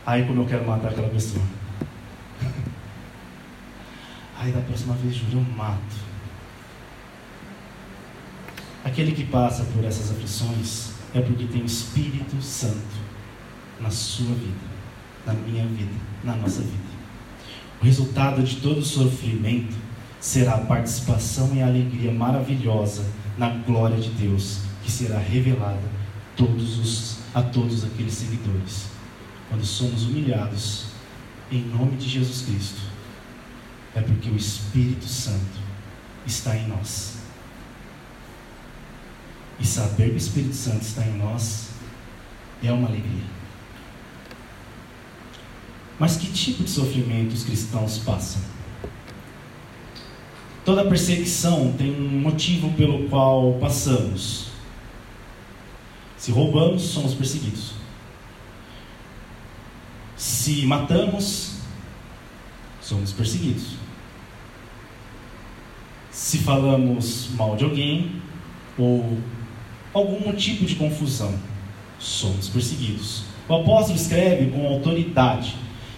Aí 0.05 0.23
como 0.27 0.41
eu 0.41 0.45
quero 0.45 0.67
matar 0.67 0.89
aquela 0.89 1.09
pessoa. 1.09 1.43
Aí 4.37 4.51
da 4.51 4.61
próxima 4.61 4.93
vez, 4.93 5.15
juro, 5.15 5.37
eu 5.37 5.41
mato. 5.57 5.95
Aquele 8.85 9.13
que 9.13 9.23
passa 9.23 9.63
por 9.63 9.83
essas 9.83 10.11
aflições 10.11 10.91
é 11.15 11.19
porque 11.19 11.45
tem 11.45 11.63
o 11.63 11.65
Espírito 11.65 12.39
Santo 12.39 13.01
na 13.79 13.89
sua 13.89 14.35
vida, 14.35 14.53
na 15.25 15.33
minha 15.33 15.65
vida, 15.65 15.95
na 16.23 16.35
nossa 16.35 16.61
vida. 16.61 16.93
O 17.81 17.85
resultado 17.85 18.43
de 18.43 18.57
todo 18.57 18.83
sofrimento 18.83 19.75
será 20.19 20.53
a 20.53 20.65
participação 20.65 21.55
e 21.55 21.61
a 21.63 21.67
alegria 21.67 22.11
maravilhosa 22.11 23.22
na 23.37 23.49
glória 23.49 23.97
de 23.97 24.09
Deus, 24.09 24.59
que 24.83 24.91
será 24.91 25.17
revelada 25.17 25.81
todos 26.35 26.79
os, 26.79 27.17
a 27.33 27.41
todos 27.41 27.83
aqueles 27.83 28.13
seguidores. 28.13 28.87
Quando 29.49 29.65
somos 29.65 30.03
humilhados 30.03 30.87
em 31.51 31.63
nome 31.63 31.97
de 31.97 32.09
Jesus 32.09 32.41
Cristo, 32.41 32.81
é 33.95 34.01
porque 34.01 34.29
o 34.29 34.35
Espírito 34.35 35.05
Santo 35.05 35.59
está 36.25 36.55
em 36.55 36.67
nós. 36.67 37.17
E 39.59 39.65
saber 39.65 40.09
que 40.09 40.15
o 40.15 40.17
Espírito 40.17 40.55
Santo 40.55 40.81
está 40.81 41.05
em 41.05 41.17
nós 41.17 41.69
é 42.63 42.71
uma 42.71 42.87
alegria. 42.87 43.23
Mas 45.99 46.17
que 46.17 46.31
tipo 46.31 46.63
de 46.63 46.69
sofrimento 46.69 47.33
os 47.33 47.43
cristãos 47.43 47.99
passam? 47.99 48.41
Toda 50.65 50.85
perseguição 50.85 51.73
tem 51.77 51.91
um 51.91 52.21
motivo 52.21 52.71
pelo 52.71 53.09
qual 53.09 53.53
passamos. 53.59 54.47
Se 56.17 56.31
roubamos, 56.31 56.83
somos 56.83 57.13
perseguidos. 57.13 57.73
Se 60.15 60.65
matamos, 60.65 61.57
somos 62.81 63.11
perseguidos. 63.11 63.75
Se 66.09 66.37
falamos 66.37 67.27
mal 67.35 67.57
de 67.57 67.65
alguém 67.65 68.21
ou 68.77 69.17
algum 69.93 70.31
tipo 70.31 70.63
de 70.63 70.75
confusão, 70.75 71.37
somos 71.99 72.47
perseguidos. 72.47 73.23
O 73.49 73.55
apóstolo 73.55 73.97
escreve 73.97 74.49
com 74.51 74.65
autoridade 74.65 75.55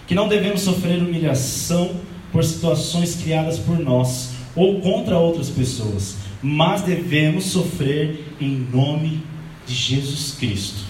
que 0.08 0.14
não 0.14 0.26
devemos 0.26 0.62
sofrer 0.62 0.98
humilhação 0.98 2.00
por 2.32 2.42
situações 2.42 3.14
criadas 3.14 3.60
por 3.60 3.78
nós 3.78 4.35
ou 4.56 4.80
contra 4.80 5.18
outras 5.18 5.50
pessoas, 5.50 6.16
mas 6.42 6.80
devemos 6.80 7.44
sofrer 7.44 8.24
em 8.40 8.66
nome 8.72 9.22
de 9.66 9.74
Jesus 9.74 10.34
Cristo. 10.38 10.84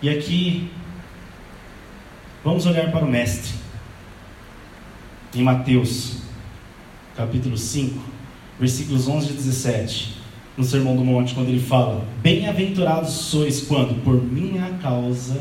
E 0.00 0.08
aqui, 0.08 0.70
vamos 2.42 2.64
olhar 2.66 2.90
para 2.90 3.04
o 3.04 3.08
Mestre, 3.08 3.52
em 5.34 5.42
Mateus, 5.42 6.22
capítulo 7.14 7.56
5, 7.56 8.02
versículos 8.58 9.06
11 9.06 9.30
e 9.30 9.32
17, 9.34 10.16
no 10.56 10.64
Sermão 10.64 10.96
do 10.96 11.04
Monte, 11.04 11.34
quando 11.34 11.48
ele 11.48 11.60
fala: 11.60 12.04
Bem-aventurados 12.22 13.10
sois 13.12 13.60
quando, 13.62 14.02
por 14.02 14.22
minha 14.22 14.70
causa, 14.82 15.40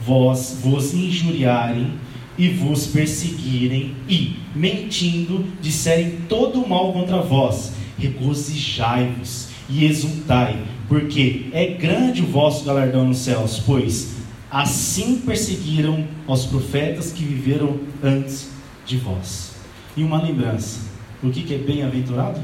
vós 0.00 0.58
vos 0.62 0.92
injuriarem 0.92 1.92
e 2.36 2.48
vos 2.48 2.86
perseguirem 2.86 3.94
e, 4.08 4.36
mentindo, 4.54 5.44
disserem 5.60 6.18
todo 6.28 6.62
o 6.62 6.68
mal 6.68 6.92
contra 6.92 7.20
vós, 7.20 7.72
regozijai-vos 7.98 9.48
e 9.68 9.84
exultai, 9.84 10.62
porque 10.88 11.46
é 11.52 11.66
grande 11.66 12.22
o 12.22 12.26
vosso 12.26 12.64
galardão 12.64 13.06
nos 13.06 13.18
céus, 13.18 13.62
pois 13.64 14.14
assim 14.50 15.18
perseguiram 15.18 16.06
os 16.26 16.46
profetas 16.46 17.12
que 17.12 17.24
viveram 17.24 17.80
antes 18.02 18.50
de 18.86 18.96
vós. 18.96 19.52
E 19.96 20.02
uma 20.02 20.22
lembrança: 20.22 20.80
o 21.22 21.30
que 21.30 21.54
é 21.54 21.58
bem-aventurado? 21.58 22.40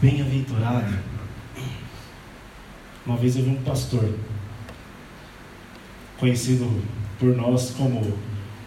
Bem-aventurado. 0.00 1.10
Uma 3.04 3.16
vez 3.16 3.36
eu 3.36 3.42
vi 3.42 3.50
um 3.50 3.62
pastor 3.62 4.14
conhecido 6.20 6.70
por 7.18 7.34
nós 7.34 7.70
como 7.70 8.00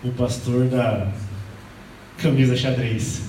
o 0.03 0.11
pastor 0.11 0.67
da 0.67 1.13
camisa 2.17 2.57
xadrez. 2.57 3.21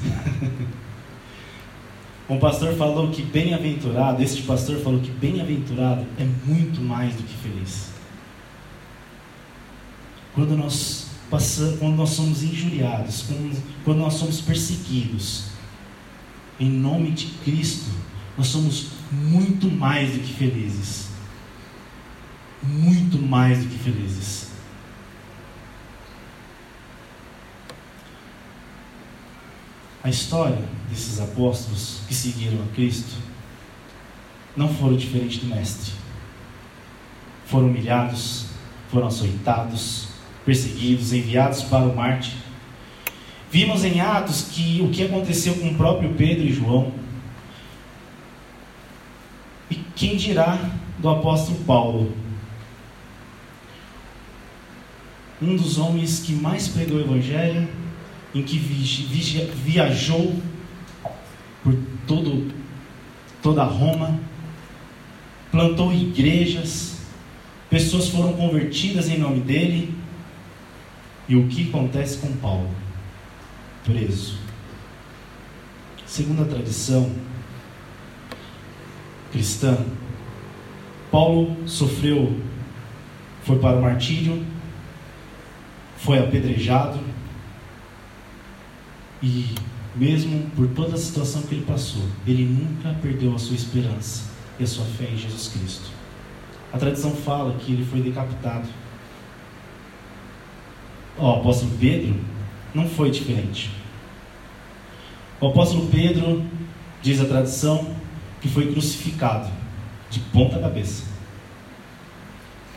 um 2.28 2.38
pastor 2.38 2.74
falou 2.74 3.10
que 3.10 3.22
bem-aventurado, 3.22 4.22
este 4.22 4.42
pastor 4.42 4.80
falou 4.80 4.98
que 5.00 5.10
bem-aventurado 5.10 6.06
é 6.18 6.24
muito 6.46 6.80
mais 6.80 7.14
do 7.14 7.22
que 7.22 7.34
feliz. 7.36 7.90
Quando 10.34 10.56
nós 10.56 11.08
passamos, 11.30 11.78
quando 11.78 11.94
nós 11.94 12.10
somos 12.10 12.42
injuriados, 12.42 13.22
quando, 13.22 13.62
quando 13.84 13.98
nós 13.98 14.14
somos 14.14 14.40
perseguidos, 14.40 15.50
em 16.58 16.70
nome 16.70 17.10
de 17.10 17.26
Cristo, 17.44 17.90
nós 18.36 18.48
somos 18.48 18.88
muito 19.12 19.70
mais 19.70 20.12
do 20.12 20.18
que 20.20 20.32
felizes 20.32 21.13
muito 22.66 23.18
mais 23.18 23.58
do 23.58 23.68
que 23.68 23.78
felizes. 23.78 24.48
A 30.02 30.10
história 30.10 30.62
desses 30.90 31.20
apóstolos 31.20 32.00
que 32.06 32.14
seguiram 32.14 32.62
a 32.62 32.74
Cristo 32.74 33.16
não 34.56 34.68
foram 34.68 34.96
diferente 34.96 35.40
do 35.40 35.46
Mestre. 35.46 35.92
Foram 37.46 37.68
humilhados, 37.68 38.46
foram 38.90 39.06
açoitados, 39.06 40.08
perseguidos, 40.44 41.12
enviados 41.12 41.62
para 41.62 41.86
o 41.86 41.96
Marte. 41.96 42.36
Vimos 43.50 43.84
em 43.84 44.00
Atos 44.00 44.48
que 44.50 44.82
o 44.82 44.90
que 44.90 45.04
aconteceu 45.04 45.54
com 45.54 45.68
o 45.68 45.74
próprio 45.74 46.12
Pedro 46.14 46.44
e 46.44 46.52
João. 46.52 46.92
E 49.70 49.76
quem 49.96 50.16
dirá 50.16 50.58
do 50.98 51.08
apóstolo 51.08 51.58
Paulo, 51.64 52.12
um 55.44 55.56
dos 55.56 55.78
homens 55.78 56.20
que 56.20 56.32
mais 56.32 56.68
pregou 56.68 56.96
o 56.96 57.00
Evangelho, 57.00 57.68
em 58.34 58.42
que 58.42 58.56
viajou 58.58 60.34
por 61.62 61.76
todo, 62.06 62.50
toda 63.42 63.62
Roma, 63.62 64.18
plantou 65.50 65.92
igrejas, 65.92 66.98
pessoas 67.68 68.08
foram 68.08 68.32
convertidas 68.32 69.08
em 69.08 69.18
nome 69.18 69.40
dele. 69.40 69.94
E 71.28 71.36
o 71.36 71.46
que 71.48 71.68
acontece 71.68 72.18
com 72.18 72.32
Paulo? 72.36 72.70
Preso. 73.84 74.36
Segundo 76.06 76.42
a 76.42 76.46
tradição 76.46 77.10
cristã, 79.32 79.78
Paulo 81.10 81.56
sofreu, 81.66 82.38
foi 83.42 83.58
para 83.58 83.78
o 83.78 83.82
martírio 83.82 84.44
foi 85.96 86.18
apedrejado 86.18 86.98
e 89.22 89.54
mesmo 89.94 90.50
por 90.56 90.68
toda 90.68 90.96
a 90.96 90.98
situação 90.98 91.42
que 91.42 91.54
ele 91.54 91.64
passou, 91.64 92.02
ele 92.26 92.44
nunca 92.44 92.98
perdeu 93.00 93.34
a 93.34 93.38
sua 93.38 93.54
esperança 93.54 94.24
e 94.58 94.64
a 94.64 94.66
sua 94.66 94.84
fé 94.84 95.04
em 95.04 95.16
Jesus 95.16 95.48
Cristo. 95.48 95.90
A 96.72 96.78
tradição 96.78 97.12
fala 97.12 97.54
que 97.54 97.72
ele 97.72 97.84
foi 97.84 98.00
decapitado. 98.00 98.68
O 101.16 101.30
apóstolo 101.30 101.70
Pedro 101.78 102.20
não 102.74 102.88
foi 102.88 103.10
diferente. 103.10 103.70
O 105.40 105.46
apóstolo 105.46 105.86
Pedro, 105.86 106.44
diz 107.00 107.20
a 107.20 107.24
tradição, 107.24 107.94
que 108.40 108.48
foi 108.48 108.72
crucificado 108.72 109.48
de 110.10 110.18
ponta 110.20 110.58
cabeça. 110.58 111.04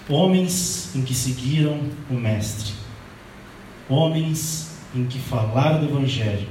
Homens 0.08 0.96
em 0.96 1.02
que 1.02 1.14
seguiram 1.14 1.82
o 2.10 2.14
Mestre 2.14 2.74
homens 3.90 4.72
em 4.96 5.06
que 5.06 5.20
falaram 5.20 5.80
do 5.80 5.90
Evangelho, 5.90 6.48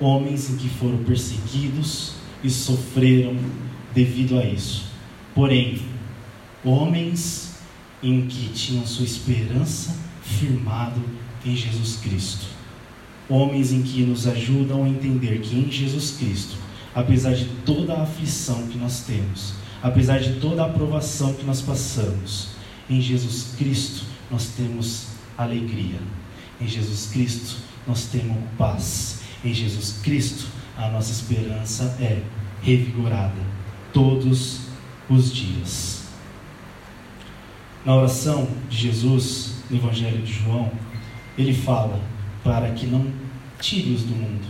homens 0.00 0.50
em 0.50 0.56
que 0.56 0.68
foram 0.68 0.98
perseguidos 1.04 2.14
e 2.42 2.50
sofreram 2.50 3.36
devido 3.94 4.38
a 4.38 4.44
isso. 4.44 4.86
Porém, 5.34 5.82
homens 6.64 7.56
em 8.02 8.26
que 8.26 8.48
tinham 8.50 8.86
sua 8.86 9.04
esperança 9.04 9.96
firmado 10.22 11.00
em 11.44 11.54
Jesus 11.54 11.96
Cristo. 12.02 12.46
Homens 13.28 13.72
em 13.72 13.82
que 13.82 14.02
nos 14.02 14.26
ajudam 14.26 14.84
a 14.84 14.88
entender 14.88 15.40
que 15.40 15.56
em 15.56 15.70
Jesus 15.70 16.12
Cristo, 16.18 16.56
apesar 16.94 17.34
de 17.34 17.46
toda 17.64 17.94
a 17.94 18.02
aflição 18.02 18.66
que 18.68 18.78
nós 18.78 19.00
temos, 19.00 19.54
apesar 19.82 20.18
de 20.18 20.34
toda 20.34 20.62
a 20.62 20.66
aprovação 20.66 21.34
que 21.34 21.44
nós 21.44 21.60
passamos, 21.60 22.48
em 22.88 23.00
Jesus 23.00 23.54
Cristo 23.58 24.04
nós 24.30 24.48
temos 24.56 25.15
alegria. 25.36 26.00
Em 26.60 26.66
Jesus 26.66 27.10
Cristo 27.12 27.56
nós 27.86 28.06
temos 28.06 28.36
paz. 28.56 29.20
Em 29.44 29.52
Jesus 29.52 30.00
Cristo 30.02 30.46
a 30.76 30.88
nossa 30.88 31.12
esperança 31.12 31.96
é 32.00 32.22
revigorada 32.62 33.40
todos 33.92 34.60
os 35.08 35.32
dias. 35.32 36.06
Na 37.84 37.94
oração 37.94 38.48
de 38.68 38.76
Jesus, 38.76 39.62
no 39.70 39.76
Evangelho 39.76 40.22
de 40.22 40.32
João, 40.32 40.72
ele 41.38 41.54
fala 41.54 42.00
para 42.42 42.70
que 42.72 42.86
não 42.86 43.06
tire-os 43.60 44.02
do 44.02 44.14
mundo, 44.14 44.46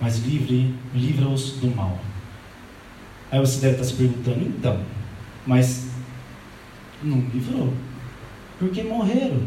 mas 0.00 0.18
livre, 0.18 0.74
livra-os 0.94 1.52
do 1.52 1.74
mal. 1.74 1.98
Aí 3.30 3.40
você 3.40 3.60
deve 3.60 3.74
estar 3.74 3.84
se 3.84 3.94
perguntando, 3.94 4.46
então, 4.46 4.80
mas 5.46 5.88
não 7.02 7.18
livrou, 7.32 7.74
porque 8.58 8.82
morreram. 8.82 9.46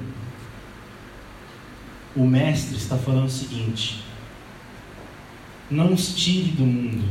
O 2.15 2.25
mestre 2.25 2.77
está 2.77 2.97
falando 2.97 3.25
o 3.25 3.29
seguinte: 3.29 4.03
não 5.69 5.93
os 5.93 6.15
tire 6.15 6.51
do 6.51 6.65
mundo. 6.65 7.07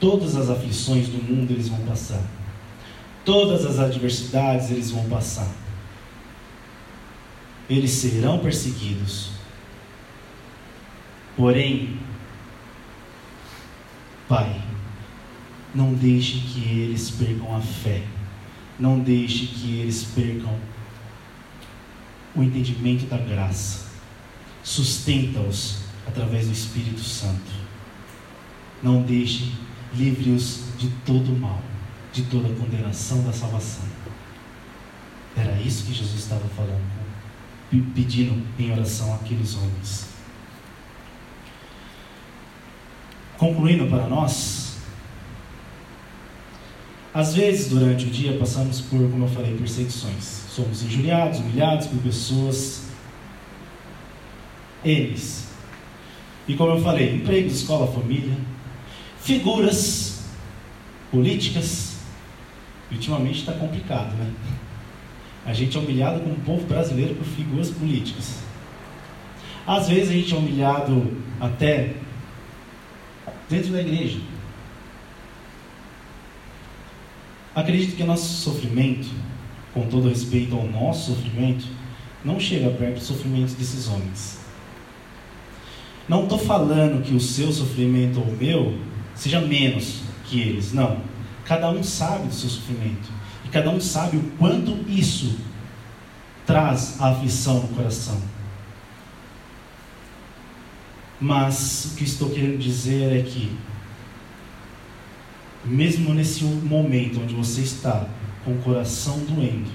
Todas 0.00 0.36
as 0.36 0.50
aflições 0.50 1.08
do 1.08 1.22
mundo 1.22 1.52
eles 1.52 1.68
vão 1.68 1.80
passar. 1.80 2.22
Todas 3.24 3.64
as 3.64 3.78
adversidades 3.78 4.70
eles 4.70 4.90
vão 4.90 5.04
passar. 5.08 5.50
Eles 7.68 7.90
serão 7.90 8.38
perseguidos. 8.40 9.30
Porém, 11.36 11.98
Pai, 14.28 14.60
não 15.74 15.92
deixe 15.92 16.38
que 16.38 16.66
eles 16.66 17.10
percam 17.10 17.56
a 17.56 17.60
fé. 17.60 18.02
Não 18.78 18.98
deixe 18.98 19.46
que 19.46 19.78
eles 19.78 20.04
percam 20.04 20.58
o 22.34 22.42
entendimento 22.42 23.06
da 23.06 23.18
graça. 23.18 23.86
Sustenta-os 24.62 25.78
através 26.06 26.46
do 26.46 26.52
Espírito 26.52 27.00
Santo. 27.00 27.52
Não 28.82 29.02
deixe 29.02 29.52
livre-os 29.94 30.64
de 30.78 30.88
todo 31.06 31.32
o 31.32 31.38
mal, 31.38 31.62
de 32.12 32.22
toda 32.24 32.48
a 32.48 32.54
condenação 32.54 33.22
da 33.22 33.32
salvação. 33.32 33.84
Era 35.36 35.60
isso 35.60 35.84
que 35.84 35.92
Jesus 35.92 36.20
estava 36.20 36.46
falando, 36.48 36.82
pedindo 37.94 38.42
em 38.58 38.72
oração 38.72 39.14
àqueles 39.14 39.54
homens. 39.56 40.08
Concluindo 43.36 43.86
para 43.86 44.06
nós, 44.06 44.73
às 47.14 47.32
vezes 47.32 47.68
durante 47.68 48.06
o 48.06 48.10
dia 48.10 48.36
passamos 48.36 48.80
por, 48.80 48.98
como 49.08 49.24
eu 49.24 49.28
falei, 49.28 49.56
perseguições. 49.56 50.46
Somos 50.50 50.82
injuriados, 50.82 51.38
humilhados 51.38 51.86
por 51.86 51.98
pessoas. 52.00 52.88
Eles. 54.84 55.48
E 56.48 56.54
como 56.54 56.72
eu 56.72 56.82
falei, 56.82 57.14
emprego, 57.14 57.46
escola, 57.46 57.86
família, 57.86 58.36
figuras 59.20 60.24
políticas. 61.12 61.94
Ultimamente 62.90 63.38
está 63.38 63.52
complicado, 63.52 64.12
né? 64.16 64.30
A 65.46 65.52
gente 65.52 65.76
é 65.76 65.80
humilhado 65.80 66.20
como 66.20 66.34
povo 66.36 66.66
brasileiro 66.66 67.14
por 67.14 67.24
figuras 67.24 67.70
políticas. 67.70 68.40
Às 69.64 69.88
vezes 69.88 70.10
a 70.10 70.12
gente 70.12 70.34
é 70.34 70.36
humilhado 70.36 71.16
até 71.40 71.94
dentro 73.48 73.72
da 73.72 73.80
igreja. 73.80 74.18
Acredito 77.54 77.96
que 77.96 78.02
nosso 78.02 78.42
sofrimento, 78.42 79.08
com 79.72 79.86
todo 79.86 80.08
respeito 80.08 80.56
ao 80.56 80.66
nosso 80.66 81.14
sofrimento, 81.14 81.66
não 82.24 82.40
chega 82.40 82.70
perto 82.70 82.94
do 82.94 83.04
sofrimento 83.04 83.54
desses 83.54 83.86
homens. 83.88 84.40
Não 86.08 86.24
estou 86.24 86.38
falando 86.38 87.02
que 87.02 87.14
o 87.14 87.20
seu 87.20 87.52
sofrimento 87.52 88.18
ou 88.18 88.26
o 88.26 88.36
meu 88.36 88.78
seja 89.14 89.40
menos 89.40 90.00
que 90.24 90.40
eles, 90.40 90.72
não. 90.72 90.98
Cada 91.44 91.70
um 91.70 91.82
sabe 91.82 92.28
do 92.28 92.34
seu 92.34 92.48
sofrimento 92.48 93.10
e 93.44 93.48
cada 93.48 93.70
um 93.70 93.80
sabe 93.80 94.16
o 94.16 94.22
quanto 94.38 94.76
isso 94.88 95.38
traz 96.46 97.00
a 97.00 97.10
aflição 97.10 97.60
no 97.60 97.68
coração. 97.68 98.20
Mas 101.20 101.86
o 101.86 101.96
que 101.96 102.04
estou 102.04 102.30
querendo 102.30 102.58
dizer 102.58 103.16
é 103.16 103.22
que, 103.22 103.56
mesmo 105.64 106.12
nesse 106.12 106.44
momento 106.44 107.20
onde 107.20 107.34
você 107.34 107.62
está 107.62 108.06
com 108.44 108.52
o 108.52 108.62
coração 108.62 109.18
doendo, 109.20 109.70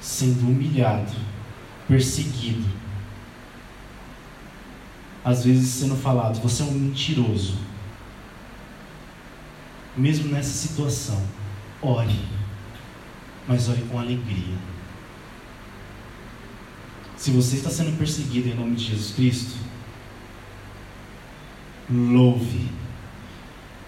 sendo 0.00 0.48
humilhado, 0.48 1.12
perseguido, 1.86 2.66
às 5.24 5.44
vezes 5.44 5.68
sendo 5.68 5.96
falado, 5.96 6.40
você 6.40 6.62
é 6.62 6.66
um 6.66 6.72
mentiroso. 6.72 7.58
Mesmo 9.96 10.28
nessa 10.28 10.50
situação, 10.50 11.20
ore, 11.80 12.20
mas 13.48 13.68
ore 13.68 13.82
com 13.90 13.98
alegria. 13.98 14.56
Se 17.16 17.30
você 17.30 17.56
está 17.56 17.70
sendo 17.70 17.96
perseguido 17.96 18.48
em 18.48 18.54
nome 18.54 18.76
de 18.76 18.84
Jesus 18.84 19.14
Cristo, 19.14 19.56
louve 21.90 22.68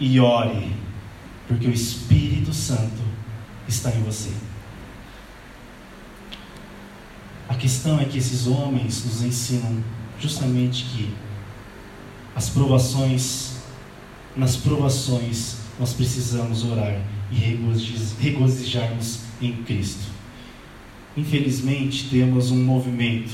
e 0.00 0.20
ore, 0.20 0.72
porque 1.46 1.66
o 1.66 1.72
Espírito 1.72 2.52
Santo 2.52 3.02
está 3.66 3.90
em 3.90 4.02
você. 4.02 4.30
A 7.48 7.54
questão 7.54 7.98
é 7.98 8.04
que 8.04 8.18
esses 8.18 8.46
homens 8.46 9.04
nos 9.04 9.22
ensinam 9.22 9.82
justamente 10.20 10.84
que 10.84 11.14
as 12.36 12.48
provações, 12.50 13.56
nas 14.36 14.56
provações, 14.56 15.56
nós 15.78 15.92
precisamos 15.92 16.64
orar 16.64 17.00
e 17.30 17.36
regozijarmos 18.20 19.20
em 19.40 19.52
Cristo. 19.64 20.10
Infelizmente, 21.16 22.08
temos 22.10 22.50
um 22.50 22.62
movimento, 22.62 23.32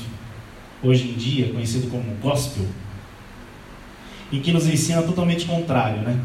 hoje 0.81 1.09
em 1.09 1.13
dia, 1.13 1.51
conhecido 1.51 1.87
como 1.89 2.15
gospel, 2.15 2.65
em 4.31 4.41
que 4.41 4.51
nos 4.51 4.65
ensina 4.65 5.03
totalmente 5.03 5.45
contrário, 5.45 6.01
né? 6.01 6.19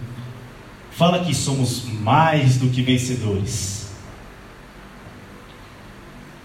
Fala 0.90 1.24
que 1.24 1.34
somos 1.34 1.84
mais 1.84 2.58
do 2.58 2.68
que 2.68 2.82
vencedores. 2.82 3.90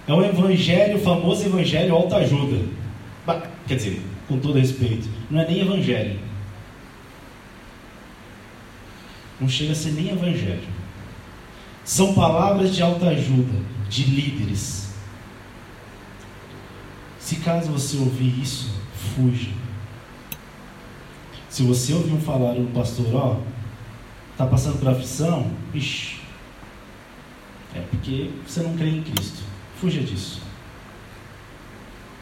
É 0.07 0.13
o 0.13 0.23
evangelho, 0.23 0.97
o 0.97 1.01
famoso 1.01 1.45
evangelho 1.45 1.95
autoajuda. 1.95 2.63
Quer 3.67 3.75
dizer, 3.75 4.01
com 4.27 4.39
todo 4.39 4.59
respeito, 4.59 5.09
não 5.29 5.41
é 5.41 5.47
nem 5.47 5.61
evangelho. 5.61 6.19
Não 9.39 9.49
chega 9.49 9.71
a 9.71 9.75
ser 9.75 9.91
nem 9.91 10.09
evangelho. 10.09 10.67
São 11.83 12.13
palavras 12.13 12.73
de 12.73 12.81
autoajuda, 12.81 13.59
de 13.89 14.03
líderes. 14.03 14.93
Se 17.19 17.37
caso 17.37 17.71
você 17.71 17.97
ouvir 17.97 18.39
isso, 18.41 18.71
fuja. 19.15 19.49
Se 21.49 21.63
você 21.63 21.93
ouvir 21.93 22.13
um 22.13 22.21
falar 22.21 22.51
um 22.51 22.67
pastor, 22.67 23.15
ó, 23.15 23.37
tá 24.37 24.45
passando 24.45 24.79
por 24.79 24.89
aflição, 24.89 25.51
ixi, 25.73 26.19
é 27.75 27.81
porque 27.81 28.29
você 28.47 28.61
não 28.61 28.75
crê 28.75 28.89
em 28.89 29.03
Cristo. 29.03 29.43
Fuja 29.79 30.01
disso. 30.01 30.41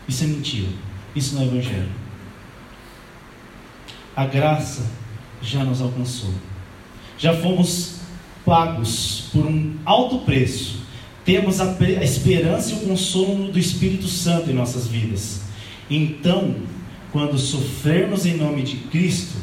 Isso 0.08 0.23
é 0.23 0.28
mentira. 0.28 0.69
Isso 1.15 1.36
não 1.36 1.43
é 1.43 1.45
evangelho. 1.45 1.89
A 4.15 4.26
graça 4.26 4.86
já 5.41 5.63
nos 5.63 5.82
alcançou. 5.82 6.34
Já 7.17 7.36
fomos 7.36 7.99
pagos 8.43 9.30
por 9.32 9.45
um 9.45 9.76
alto 9.86 10.19
preço. 10.19 10.82
Temos 11.23 11.62
a 11.62 11.78
esperança 12.04 12.71
e 12.71 12.73
o 12.73 12.88
consolo 12.88 13.52
do 13.52 13.60
Espírito 13.60 14.08
Santo 14.08 14.49
em 14.49 14.54
nossas 14.54 14.88
vidas. 14.88 15.41
Então, 15.89 16.56
quando 17.12 17.38
sofrermos 17.38 18.26
em 18.26 18.36
nome 18.36 18.63
de 18.63 18.78
Cristo, 18.78 19.38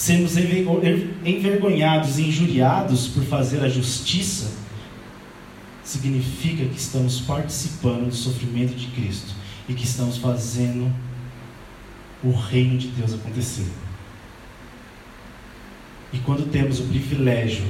sermos 0.00 0.34
envergonhados 0.34 2.18
e 2.18 2.22
injuriados 2.22 3.06
por 3.08 3.22
fazer 3.22 3.62
a 3.62 3.68
justiça, 3.68 4.50
significa 5.84 6.64
que 6.64 6.78
estamos 6.78 7.20
participando 7.20 8.08
do 8.08 8.14
sofrimento 8.14 8.74
de 8.74 8.86
Cristo 8.86 9.34
e 9.68 9.74
que 9.74 9.84
estamos 9.84 10.16
fazendo 10.16 10.90
o 12.24 12.30
reino 12.30 12.78
de 12.78 12.88
Deus 12.88 13.12
acontecer. 13.12 13.66
E 16.14 16.18
quando 16.20 16.50
temos 16.50 16.80
o 16.80 16.84
privilégio 16.84 17.66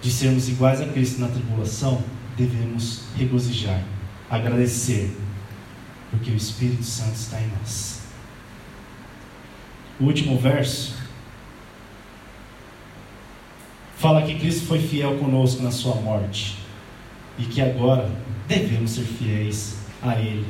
de 0.00 0.10
sermos 0.10 0.48
iguais 0.48 0.80
a 0.80 0.86
Cristo 0.86 1.20
na 1.20 1.28
tribulação, 1.28 2.02
devemos 2.34 3.02
regozijar, 3.14 3.84
agradecer, 4.30 5.14
porque 6.10 6.30
o 6.30 6.34
Espírito 6.34 6.82
Santo 6.82 7.14
está 7.14 7.38
em 7.38 7.48
nós. 7.58 8.00
O 10.00 10.04
último 10.04 10.38
verso 10.38 11.01
fala 14.02 14.22
que 14.22 14.34
Cristo 14.34 14.66
foi 14.66 14.80
fiel 14.80 15.16
conosco 15.16 15.62
na 15.62 15.70
sua 15.70 15.94
morte 15.94 16.58
e 17.38 17.44
que 17.44 17.60
agora 17.60 18.10
devemos 18.48 18.90
ser 18.90 19.04
fiéis 19.04 19.76
a 20.02 20.16
Ele. 20.16 20.44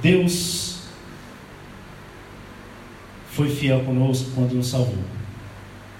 Deus 0.00 0.84
foi 3.28 3.50
fiel 3.50 3.82
conosco 3.84 4.30
quando 4.36 4.52
nos 4.52 4.68
salvou. 4.68 5.02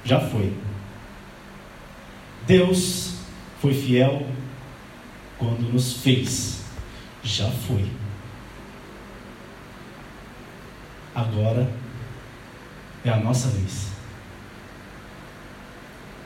Já 0.04 0.20
foi. 0.20 0.52
Deus 2.46 3.16
foi 3.60 3.74
fiel 3.74 4.24
quando 5.38 5.72
nos 5.72 5.94
fez. 5.94 6.62
Já 7.20 7.50
foi. 7.50 7.90
Agora 11.12 11.68
é 13.04 13.10
a 13.10 13.16
nossa 13.16 13.48
vez. 13.48 13.93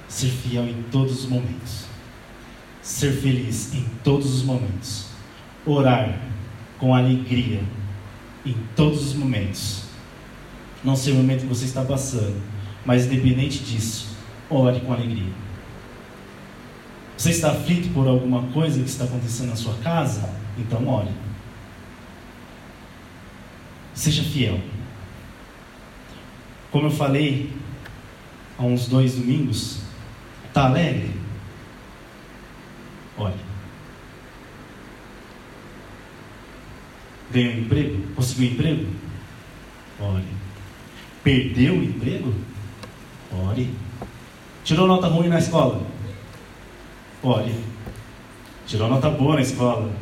Ser 0.09 0.31
fiel 0.31 0.66
em 0.66 0.83
todos 0.90 1.25
os 1.25 1.29
momentos. 1.29 1.85
Ser 2.83 3.12
feliz 3.12 3.75
em 3.75 3.85
todos 4.03 4.33
os 4.33 4.42
momentos. 4.42 5.09
Orar 5.66 6.18
com 6.79 6.94
alegria 6.94 7.62
em 8.44 8.57
todos 8.75 9.09
os 9.09 9.14
momentos. 9.14 9.83
Não 10.83 10.97
sei 10.97 11.12
o 11.12 11.16
momento 11.16 11.42
que 11.42 11.47
você 11.47 11.64
está 11.64 11.85
passando, 11.85 12.40
mas 12.85 13.07
independente 13.07 13.59
disso, 13.59 14.16
ore 14.49 14.81
com 14.81 14.92
alegria. 14.92 15.33
Você 17.16 17.31
está 17.31 17.51
aflito 17.51 17.92
por 17.92 18.07
alguma 18.07 18.42
coisa 18.53 18.81
que 18.81 18.88
está 18.88 19.05
acontecendo 19.05 19.49
na 19.49 19.57
sua 19.57 19.75
casa? 19.75 20.33
Então 20.57 20.87
ore. 20.87 21.11
Seja 23.92 24.23
fiel. 24.23 24.61
Como 26.71 26.87
eu 26.87 26.90
falei 26.90 27.53
há 28.57 28.62
uns 28.62 28.87
dois 28.87 29.16
domingos, 29.16 29.81
está 30.59 30.66
alegre? 30.66 31.11
Ore. 33.16 33.35
Ganhou 37.31 37.53
emprego? 37.53 38.14
Conseguiu 38.14 38.53
emprego? 38.53 38.87
Ore. 40.01 40.25
Perdeu 41.23 41.75
o 41.75 41.85
emprego? 41.85 42.35
Ore. 43.33 43.73
Tirou 44.64 44.88
nota 44.88 45.07
ruim 45.07 45.29
na 45.29 45.38
escola? 45.38 45.81
Ore. 47.23 47.55
Tirou 48.66 48.88
nota 48.88 49.11
boa 49.11 49.37
na 49.37 49.42
escola? 49.42 49.92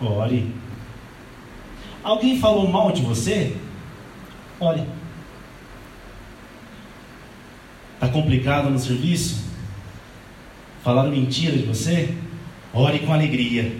Ore. 0.00 0.50
Alguém 2.02 2.38
falou 2.38 2.70
mal 2.70 2.90
de 2.90 3.02
você? 3.02 3.56
Ore. 4.58 4.86
Está 7.94 8.08
complicado 8.08 8.70
no 8.70 8.78
serviço? 8.78 9.43
Falaram 10.84 11.10
mentira 11.10 11.56
de 11.56 11.64
você? 11.64 12.14
Ore 12.70 12.98
com 12.98 13.14
alegria. 13.14 13.74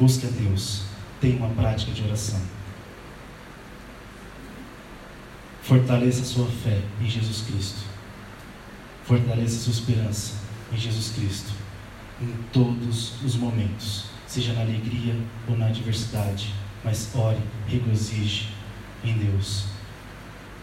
Busque 0.00 0.26
a 0.26 0.30
Deus. 0.30 0.84
Tenha 1.20 1.36
uma 1.36 1.50
prática 1.50 1.92
de 1.92 2.02
oração. 2.02 2.40
Fortaleça 5.60 6.22
a 6.22 6.24
sua 6.24 6.46
fé 6.46 6.80
em 6.98 7.10
Jesus 7.10 7.42
Cristo. 7.42 7.80
Fortaleça 9.04 9.56
a 9.56 9.60
sua 9.60 9.72
esperança 9.74 10.34
em 10.72 10.78
Jesus 10.78 11.10
Cristo. 11.10 11.52
Em 12.18 12.32
todos 12.54 13.22
os 13.22 13.36
momentos, 13.36 14.06
seja 14.26 14.54
na 14.54 14.62
alegria 14.62 15.14
ou 15.46 15.58
na 15.58 15.66
adversidade. 15.66 16.54
Mas 16.82 17.10
ore, 17.14 17.40
regozije 17.68 18.48
em 19.04 19.12
Deus. 19.12 19.66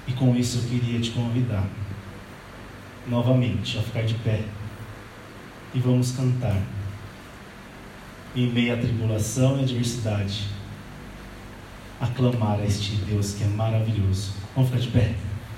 E 0.07 0.13
com 0.13 0.35
isso 0.35 0.57
eu 0.57 0.63
queria 0.63 0.99
te 0.99 1.11
convidar 1.11 1.67
novamente 3.07 3.77
a 3.77 3.81
ficar 3.81 4.03
de 4.03 4.15
pé. 4.15 4.41
E 5.73 5.79
vamos 5.79 6.11
cantar 6.11 6.61
em 8.35 8.47
meio 8.51 8.73
à 8.73 8.77
tribulação 8.77 9.59
e 9.59 9.63
adversidade, 9.63 10.47
aclamar 11.99 12.59
a 12.59 12.65
este 12.65 12.95
Deus 13.07 13.33
que 13.33 13.43
é 13.43 13.47
maravilhoso. 13.47 14.33
Vamos 14.55 14.69
ficar 14.69 14.81
de 14.81 14.87
pé? 14.89 15.13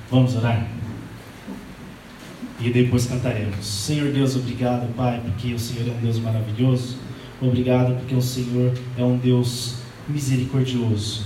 Vamos 0.10 0.36
orar? 0.36 0.68
E 2.60 2.70
depois 2.70 3.06
cantaremos. 3.06 3.66
Senhor 3.66 4.12
Deus, 4.14 4.36
obrigado, 4.36 4.94
Pai, 4.96 5.22
porque 5.24 5.54
o 5.54 5.60
Senhor 5.60 5.88
é 5.90 5.92
um 5.92 6.02
Deus 6.02 6.20
maravilhoso. 6.20 6.98
Obrigado 7.42 7.96
porque 7.98 8.16
o 8.16 8.22
Senhor 8.22 8.74
é 8.98 9.04
um 9.04 9.18
Deus 9.18 9.80
misericordioso. 10.08 11.26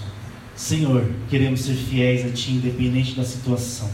Senhor, 0.55 1.09
queremos 1.29 1.61
ser 1.61 1.75
fiéis 1.75 2.25
a 2.25 2.29
Ti, 2.33 2.53
independente 2.53 3.15
da 3.15 3.23
situação. 3.23 3.89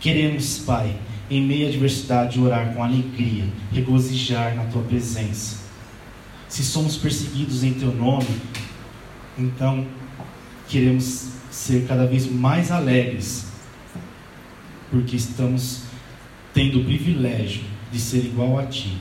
Queremos, 0.00 0.58
Pai, 0.60 0.96
em 1.36 1.42
meio 1.42 1.66
à 1.66 1.68
adversidade, 1.68 2.40
orar 2.40 2.74
com 2.74 2.82
alegria, 2.82 3.44
regozijar 3.72 4.54
na 4.54 4.64
Tua 4.64 4.82
presença 4.82 5.62
se 6.52 6.62
somos 6.62 6.98
perseguidos 6.98 7.64
em 7.64 7.72
Teu 7.72 7.94
nome, 7.94 8.28
então 9.38 9.86
queremos 10.68 11.28
ser 11.50 11.86
cada 11.88 12.06
vez 12.06 12.30
mais 12.30 12.70
alegres, 12.70 13.46
porque 14.90 15.16
estamos 15.16 15.84
tendo 16.52 16.80
o 16.80 16.84
privilégio 16.84 17.64
de 17.90 17.98
ser 17.98 18.18
igual 18.18 18.58
a 18.58 18.66
Ti. 18.66 18.98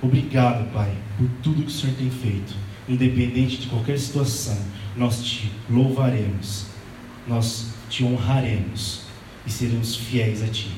Obrigado, 0.00 0.72
Pai, 0.72 0.94
por 1.18 1.28
tudo 1.42 1.62
que 1.62 1.68
o 1.68 1.70
Senhor 1.70 1.96
tem 1.96 2.08
feito. 2.08 2.54
Independente 2.88 3.56
de 3.56 3.66
qualquer 3.66 3.98
situação, 3.98 4.56
nós 4.96 5.24
te 5.24 5.50
louvaremos, 5.68 6.66
nós 7.26 7.72
te 7.90 8.04
honraremos 8.04 9.03
e 9.46 9.50
seremos 9.50 9.96
fiéis 9.96 10.42
a 10.42 10.48
Ti. 10.48 10.70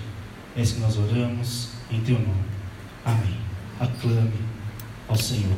É 0.56 0.62
isso 0.62 0.74
que 0.74 0.80
nós 0.80 0.96
oramos 0.96 1.70
em 1.90 2.00
Teu 2.00 2.18
nome. 2.18 2.44
Amém. 3.04 3.36
Aclame 3.78 4.32
ao 5.08 5.16
Senhor. 5.16 5.56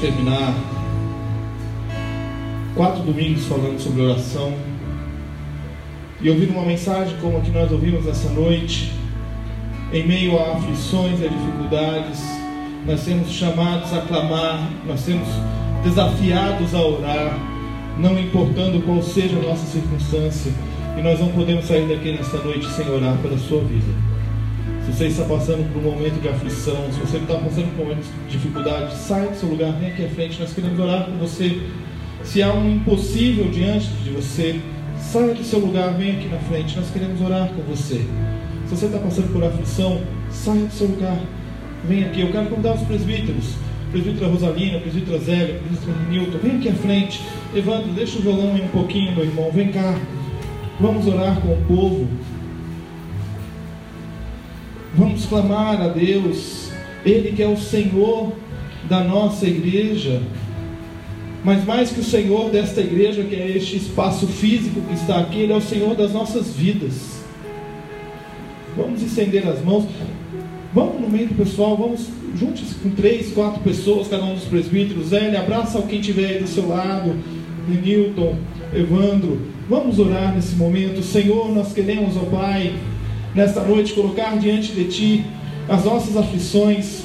Terminar 0.00 0.54
quatro 2.74 3.02
domingos 3.02 3.46
falando 3.46 3.78
sobre 3.80 4.02
oração. 4.02 4.52
E 6.20 6.30
ouvindo 6.30 6.52
uma 6.52 6.64
mensagem 6.64 7.16
como 7.20 7.38
a 7.38 7.40
que 7.40 7.50
nós 7.50 7.70
ouvimos 7.70 8.06
essa 8.06 8.28
noite, 8.30 8.92
em 9.92 10.06
meio 10.06 10.38
a 10.38 10.56
aflições 10.56 11.20
e 11.20 11.26
a 11.26 11.28
dificuldades, 11.28 12.20
nós 12.86 13.04
temos 13.04 13.30
chamados 13.30 13.92
a 13.92 14.00
clamar, 14.02 14.70
nós 14.86 15.04
temos 15.04 15.28
desafiados 15.82 16.74
a 16.74 16.80
orar, 16.80 17.38
não 17.98 18.18
importando 18.18 18.80
qual 18.82 19.02
seja 19.02 19.38
a 19.38 19.42
nossa 19.42 19.66
circunstância, 19.66 20.52
e 20.98 21.02
nós 21.02 21.20
não 21.20 21.28
podemos 21.28 21.66
sair 21.66 21.86
daqui 21.88 22.12
nesta 22.12 22.38
noite 22.38 22.66
sem 22.72 22.88
orar 22.88 23.16
pela 23.18 23.36
sua 23.38 23.60
vida. 23.60 24.15
Se 24.86 24.92
você 24.92 25.06
está 25.06 25.24
passando 25.24 25.68
por 25.72 25.84
um 25.84 25.96
momento 25.96 26.22
de 26.22 26.28
aflição, 26.28 26.76
se 26.92 27.00
você 27.00 27.16
está 27.16 27.34
passando 27.34 27.74
por 27.74 27.82
um 27.82 27.88
momento 27.88 28.06
de 28.28 28.38
dificuldade, 28.38 28.94
sai 28.94 29.26
do 29.26 29.34
seu 29.34 29.48
lugar, 29.48 29.72
vem 29.72 29.90
aqui 29.90 30.04
à 30.04 30.08
frente, 30.08 30.38
nós 30.38 30.54
queremos 30.54 30.78
orar 30.78 31.06
por 31.06 31.14
você. 31.14 31.60
Se 32.22 32.40
há 32.40 32.54
um 32.54 32.76
impossível 32.76 33.50
diante 33.50 33.88
de 33.88 34.10
você, 34.10 34.60
saia 35.00 35.34
do 35.34 35.42
seu 35.42 35.58
lugar, 35.58 35.92
vem 35.94 36.12
aqui 36.12 36.28
na 36.28 36.38
frente, 36.38 36.76
nós 36.76 36.88
queremos 36.88 37.20
orar 37.20 37.48
com 37.48 37.62
você. 37.62 38.06
Se 38.68 38.76
você 38.76 38.86
está 38.86 38.98
passando 38.98 39.32
por 39.32 39.42
aflição, 39.42 40.00
saia 40.30 40.64
do 40.64 40.72
seu 40.72 40.86
lugar, 40.86 41.18
vem 41.84 42.04
aqui. 42.04 42.20
Eu 42.20 42.30
quero 42.30 42.46
convidar 42.46 42.74
os 42.74 42.82
presbíteros, 42.82 43.54
presbítera 43.90 44.28
Rosalina, 44.28 44.78
presbítera 44.78 45.18
Zélia, 45.18 45.60
presbítera 45.66 45.96
Nilton, 46.08 46.38
vem 46.38 46.56
aqui 46.58 46.68
à 46.68 46.74
frente. 46.74 47.22
Evandro, 47.56 47.90
deixa 47.92 48.20
o 48.20 48.22
violão 48.22 48.54
aí 48.54 48.62
um 48.62 48.68
pouquinho, 48.68 49.16
meu 49.16 49.24
irmão, 49.24 49.50
vem 49.52 49.72
cá. 49.72 49.98
Vamos 50.78 51.08
orar 51.08 51.40
com 51.40 51.48
o 51.48 51.64
povo. 51.66 52.08
Vamos 54.96 55.26
clamar 55.26 55.82
a 55.82 55.88
Deus, 55.88 56.70
Ele 57.04 57.32
que 57.32 57.42
é 57.42 57.46
o 57.46 57.56
Senhor 57.56 58.32
da 58.88 59.04
nossa 59.04 59.46
igreja. 59.46 60.22
Mas 61.44 61.64
mais 61.66 61.90
que 61.90 62.00
o 62.00 62.04
Senhor 62.04 62.50
desta 62.50 62.80
igreja, 62.80 63.22
que 63.22 63.34
é 63.34 63.56
este 63.56 63.76
espaço 63.76 64.26
físico 64.26 64.80
que 64.80 64.94
está 64.94 65.20
aqui, 65.20 65.40
Ele 65.40 65.52
é 65.52 65.56
o 65.56 65.60
Senhor 65.60 65.94
das 65.94 66.12
nossas 66.12 66.54
vidas. 66.54 67.20
Vamos 68.74 69.02
estender 69.02 69.46
as 69.46 69.62
mãos. 69.62 69.84
Vamos 70.72 71.00
no 71.00 71.08
meio 71.08 71.28
do 71.28 71.34
pessoal, 71.34 71.76
vamos 71.76 72.06
juntos 72.34 72.74
com 72.82 72.90
três, 72.90 73.32
quatro 73.32 73.60
pessoas, 73.60 74.08
cada 74.08 74.24
um 74.24 74.34
dos 74.34 74.44
presbíteros. 74.44 75.08
Zé, 75.08 75.36
abraça 75.36 75.80
quem 75.82 76.00
estiver 76.00 76.26
aí 76.26 76.38
do 76.38 76.48
seu 76.48 76.68
lado. 76.68 77.14
Nilton, 77.68 78.36
Evandro. 78.74 79.40
Vamos 79.68 79.98
orar 79.98 80.34
nesse 80.34 80.54
momento. 80.54 81.02
Senhor, 81.02 81.52
nós 81.54 81.72
queremos, 81.72 82.16
ó 82.16 82.20
Pai, 82.20 82.72
nesta 83.36 83.60
noite 83.60 83.92
colocar 83.92 84.38
diante 84.38 84.72
de 84.72 84.84
Ti 84.84 85.24
as 85.68 85.84
nossas 85.84 86.16
aflições. 86.16 87.02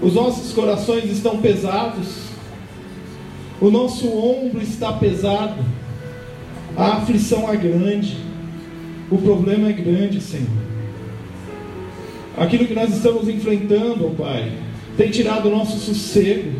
Os 0.00 0.14
nossos 0.14 0.52
corações 0.52 1.10
estão 1.10 1.38
pesados. 1.38 2.28
O 3.60 3.70
nosso 3.70 4.08
ombro 4.08 4.62
está 4.62 4.92
pesado. 4.92 5.62
A 6.76 6.98
aflição 6.98 7.52
é 7.52 7.56
grande. 7.56 8.16
O 9.10 9.18
problema 9.18 9.68
é 9.68 9.72
grande, 9.72 10.20
Senhor. 10.20 10.46
Aquilo 12.38 12.66
que 12.66 12.74
nós 12.74 12.94
estamos 12.94 13.28
enfrentando, 13.28 14.06
ó 14.06 14.10
Pai, 14.10 14.52
tem 14.96 15.10
tirado 15.10 15.48
o 15.48 15.50
nosso 15.50 15.78
sossego, 15.78 16.52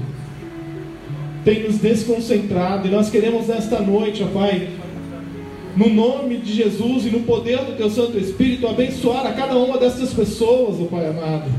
tem 1.45 1.63
nos 1.63 1.79
desconcentrado, 1.79 2.87
e 2.87 2.91
nós 2.91 3.09
queremos 3.09 3.47
nesta 3.47 3.81
noite, 3.81 4.23
ó 4.23 4.27
Pai, 4.27 4.69
no 5.77 5.89
nome 5.89 6.37
de 6.37 6.53
Jesus 6.53 7.07
e 7.07 7.11
no 7.11 7.21
poder 7.21 7.59
do 7.59 7.77
Teu 7.77 7.91
Santo 7.91 8.19
Espírito, 8.19 8.67
abençoar 8.69 9.27
a 9.27 9.33
cada 9.33 9.57
uma 9.57 9.79
dessas 9.79 10.13
pessoas, 10.13 10.81
ó 10.81 10.85
Pai 10.85 11.07
amado. 11.07 11.51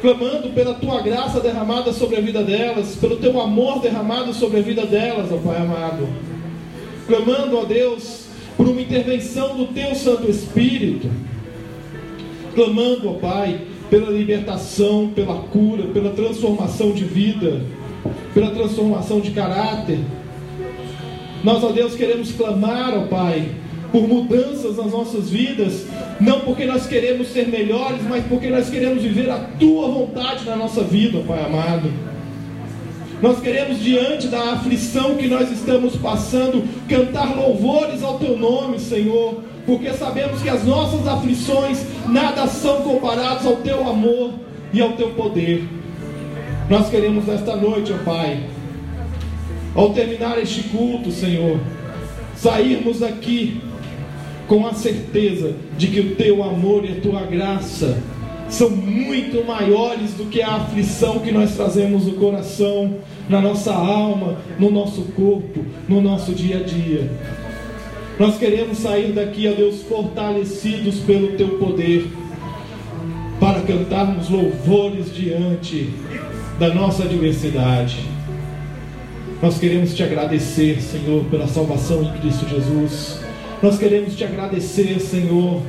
Clamando 0.00 0.50
pela 0.50 0.74
Tua 0.74 1.00
graça 1.00 1.40
derramada 1.40 1.92
sobre 1.92 2.16
a 2.16 2.20
vida 2.20 2.42
delas, 2.42 2.96
pelo 2.96 3.16
Teu 3.16 3.40
amor 3.40 3.80
derramado 3.80 4.32
sobre 4.34 4.58
a 4.58 4.62
vida 4.62 4.84
delas, 4.86 5.30
ó 5.30 5.36
Pai 5.36 5.58
amado. 5.58 6.08
Clamando, 7.06 7.58
ó 7.58 7.64
Deus, 7.64 8.26
por 8.56 8.66
uma 8.66 8.80
intervenção 8.80 9.56
do 9.56 9.66
Teu 9.66 9.94
Santo 9.94 10.28
Espírito. 10.28 11.08
Clamando, 12.54 13.10
ó 13.10 13.12
Pai, 13.14 13.60
pela 13.88 14.10
libertação, 14.10 15.10
pela 15.14 15.34
cura, 15.34 15.84
pela 15.88 16.10
transformação 16.10 16.92
de 16.92 17.04
vida, 17.04 17.60
pela 18.34 18.50
transformação 18.50 19.20
de 19.20 19.30
caráter. 19.30 19.98
Nós, 21.42 21.64
ó 21.64 21.72
Deus, 21.72 21.94
queremos 21.94 22.32
clamar, 22.32 22.94
ó 22.96 23.06
Pai, 23.06 23.48
por 23.90 24.06
mudanças 24.06 24.76
nas 24.76 24.92
nossas 24.92 25.30
vidas, 25.30 25.86
não 26.20 26.40
porque 26.40 26.64
nós 26.64 26.86
queremos 26.86 27.28
ser 27.28 27.48
melhores, 27.48 28.00
mas 28.08 28.24
porque 28.26 28.48
nós 28.48 28.68
queremos 28.68 29.02
viver 29.02 29.30
a 29.30 29.38
Tua 29.58 29.88
vontade 29.88 30.44
na 30.44 30.56
nossa 30.56 30.82
vida, 30.82 31.18
ó 31.18 31.22
Pai 31.22 31.44
amado. 31.44 31.90
Nós 33.22 33.38
queremos, 33.40 33.80
diante 33.80 34.28
da 34.28 34.52
aflição 34.52 35.16
que 35.16 35.28
nós 35.28 35.50
estamos 35.50 35.94
passando, 35.96 36.64
cantar 36.88 37.36
louvores 37.36 38.02
ao 38.02 38.18
Teu 38.18 38.38
nome, 38.38 38.78
Senhor, 38.78 39.42
porque 39.66 39.92
sabemos 39.92 40.40
que 40.40 40.48
as 40.48 40.64
nossas 40.64 41.06
aflições 41.06 41.84
nada 42.08 42.46
são 42.46 42.80
comparadas 42.82 43.46
ao 43.46 43.56
Teu 43.56 43.86
amor 43.88 44.32
e 44.72 44.80
ao 44.80 44.92
Teu 44.92 45.10
poder. 45.10 45.64
Nós 46.68 46.88
queremos 46.88 47.26
nesta 47.26 47.56
noite, 47.56 47.92
ó 47.92 48.04
Pai, 48.04 48.40
ao 49.74 49.90
terminar 49.90 50.38
este 50.38 50.64
culto, 50.64 51.10
Senhor, 51.10 51.60
sairmos 52.36 53.02
aqui 53.02 53.60
com 54.48 54.66
a 54.66 54.74
certeza 54.74 55.54
de 55.78 55.86
que 55.86 56.00
o 56.00 56.16
Teu 56.16 56.42
amor 56.42 56.84
e 56.84 56.92
a 56.92 57.00
Tua 57.00 57.22
graça 57.22 58.02
são 58.48 58.68
muito 58.68 59.46
maiores 59.46 60.14
do 60.14 60.26
que 60.26 60.42
a 60.42 60.56
aflição 60.56 61.20
que 61.20 61.30
nós 61.30 61.54
trazemos 61.54 62.04
no 62.04 62.14
coração, 62.14 62.96
na 63.28 63.40
nossa 63.40 63.72
alma, 63.72 64.38
no 64.58 64.70
nosso 64.72 65.02
corpo, 65.14 65.64
no 65.88 66.00
nosso 66.00 66.32
dia 66.32 66.58
a 66.58 66.62
dia. 66.62 67.08
Nós 68.18 68.36
queremos 68.36 68.78
sair 68.78 69.12
daqui, 69.12 69.48
ó 69.48 69.52
Deus, 69.52 69.82
fortalecidos 69.82 70.96
pelo 71.00 71.36
Teu 71.36 71.50
poder, 71.58 72.10
para 73.38 73.60
cantarmos 73.62 74.28
louvores 74.28 75.14
diante 75.14 75.88
da 76.58 76.74
nossa 76.74 77.04
adversidade. 77.04 78.19
Nós 79.42 79.56
queremos 79.56 79.94
te 79.94 80.02
agradecer, 80.02 80.82
Senhor, 80.82 81.24
pela 81.24 81.48
salvação 81.48 82.02
em 82.02 82.12
Cristo 82.20 82.46
Jesus. 82.46 83.20
Nós 83.62 83.78
queremos 83.78 84.14
te 84.14 84.22
agradecer, 84.22 85.00
Senhor, 85.00 85.62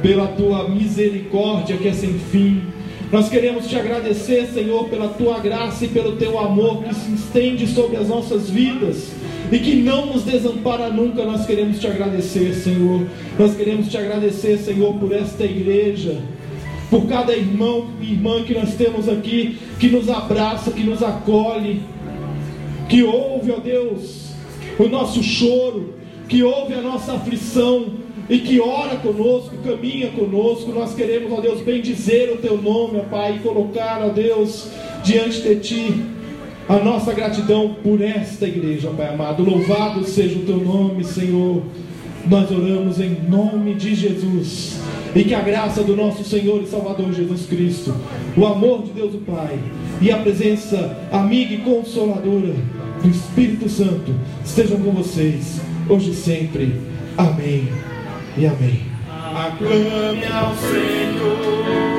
pela 0.00 0.28
tua 0.28 0.68
misericórdia 0.68 1.76
que 1.76 1.88
é 1.88 1.92
sem 1.92 2.12
fim. 2.14 2.62
Nós 3.10 3.28
queremos 3.28 3.66
te 3.66 3.74
agradecer, 3.74 4.46
Senhor, 4.46 4.88
pela 4.88 5.08
tua 5.08 5.40
graça 5.40 5.86
e 5.86 5.88
pelo 5.88 6.12
teu 6.12 6.38
amor 6.38 6.84
que 6.84 6.94
se 6.94 7.14
estende 7.14 7.66
sobre 7.66 7.96
as 7.96 8.06
nossas 8.06 8.48
vidas 8.48 9.10
e 9.50 9.58
que 9.58 9.74
não 9.74 10.06
nos 10.06 10.22
desampara 10.22 10.88
nunca. 10.88 11.24
Nós 11.24 11.44
queremos 11.46 11.80
te 11.80 11.86
agradecer, 11.88 12.54
Senhor. 12.54 13.04
Nós 13.36 13.56
queremos 13.56 13.88
te 13.88 13.96
agradecer, 13.96 14.56
Senhor, 14.56 14.94
por 14.94 15.10
esta 15.10 15.44
igreja, 15.44 16.20
por 16.88 17.08
cada 17.08 17.34
irmão 17.34 17.88
e 18.00 18.12
irmã 18.12 18.44
que 18.44 18.54
nós 18.54 18.74
temos 18.74 19.08
aqui, 19.08 19.58
que 19.80 19.88
nos 19.88 20.08
abraça, 20.08 20.70
que 20.70 20.84
nos 20.84 21.02
acolhe, 21.02 21.82
que 22.88 23.02
ouve, 23.02 23.52
ó 23.52 23.58
Deus, 23.58 24.32
o 24.78 24.88
nosso 24.88 25.22
choro, 25.22 25.94
que 26.28 26.42
ouve 26.42 26.74
a 26.74 26.80
nossa 26.80 27.12
aflição 27.12 27.86
e 28.28 28.38
que 28.38 28.60
ora 28.60 28.96
conosco, 28.96 29.56
caminha 29.64 30.08
conosco. 30.10 30.72
Nós 30.72 30.94
queremos, 30.94 31.32
ó 31.32 31.40
Deus, 31.40 31.60
bendizer 31.60 32.32
o 32.32 32.36
teu 32.36 32.60
nome, 32.60 32.98
ó 32.98 33.02
Pai, 33.02 33.36
e 33.36 33.38
colocar, 33.40 34.02
ó 34.02 34.08
Deus, 34.08 34.68
diante 35.04 35.40
de 35.42 35.56
ti 35.56 35.94
a 36.68 36.78
nossa 36.78 37.14
gratidão 37.14 37.76
por 37.82 38.02
esta 38.02 38.46
igreja, 38.46 38.90
ó 38.90 38.92
Pai 38.92 39.08
amado. 39.08 39.42
Louvado 39.42 40.04
seja 40.04 40.38
o 40.38 40.42
teu 40.42 40.58
nome, 40.58 41.04
Senhor. 41.04 41.62
Nós 42.26 42.50
oramos 42.50 43.00
em 43.00 43.16
nome 43.28 43.74
de 43.74 43.94
Jesus. 43.94 44.78
E 45.14 45.24
que 45.24 45.34
a 45.34 45.40
graça 45.40 45.82
do 45.82 45.96
nosso 45.96 46.22
Senhor 46.22 46.62
e 46.62 46.66
Salvador 46.66 47.10
Jesus 47.12 47.46
Cristo, 47.46 47.94
o 48.36 48.44
amor 48.44 48.82
de 48.82 48.90
Deus 48.90 49.14
o 49.14 49.18
Pai 49.18 49.58
e 50.02 50.10
a 50.10 50.18
presença 50.18 50.98
amiga 51.10 51.54
e 51.54 51.58
consoladora 51.58 52.54
do 53.02 53.08
Espírito 53.08 53.68
Santo 53.68 54.14
estejam 54.44 54.78
com 54.80 54.92
vocês, 54.92 55.60
hoje 55.88 56.10
e 56.10 56.14
sempre. 56.14 56.80
Amém 57.16 57.68
e 58.36 58.46
amém. 58.46 58.86
Aclame 59.34 60.24
ao 60.26 60.54
Senhor. 60.56 61.97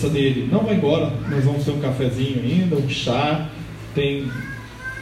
Presença 0.00 0.08
dele. 0.08 0.48
Não 0.50 0.60
vai 0.60 0.74
embora, 0.74 1.12
nós 1.30 1.44
vamos 1.44 1.64
ter 1.64 1.72
um 1.72 1.80
cafezinho 1.80 2.40
ainda, 2.42 2.76
um 2.76 2.88
chá, 2.88 3.50
tem 3.94 4.24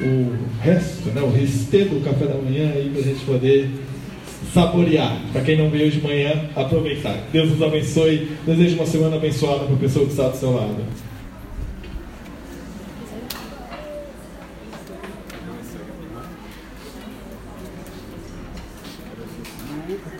o 0.00 0.32
resto, 0.60 1.08
né, 1.10 1.22
o 1.22 1.30
restê 1.30 1.84
do 1.84 2.02
café 2.04 2.26
da 2.26 2.34
manhã 2.34 2.70
aí 2.74 2.90
para 2.90 3.00
a 3.00 3.04
gente 3.04 3.24
poder 3.24 3.70
saborear. 4.52 5.16
Para 5.32 5.42
quem 5.42 5.56
não 5.56 5.70
veio 5.70 5.90
de 5.90 6.00
manhã, 6.00 6.48
aproveitar. 6.54 7.16
Deus 7.32 7.50
nos 7.50 7.62
abençoe. 7.62 8.28
Desejo 8.46 8.76
uma 8.76 8.86
semana 8.86 9.16
abençoada 9.16 9.64
para 9.64 9.74
a 9.74 9.78
pessoa 9.78 10.04
que 10.04 10.12
está 10.12 10.28
do 10.28 10.36
seu 10.36 10.52
lado. 10.52 10.76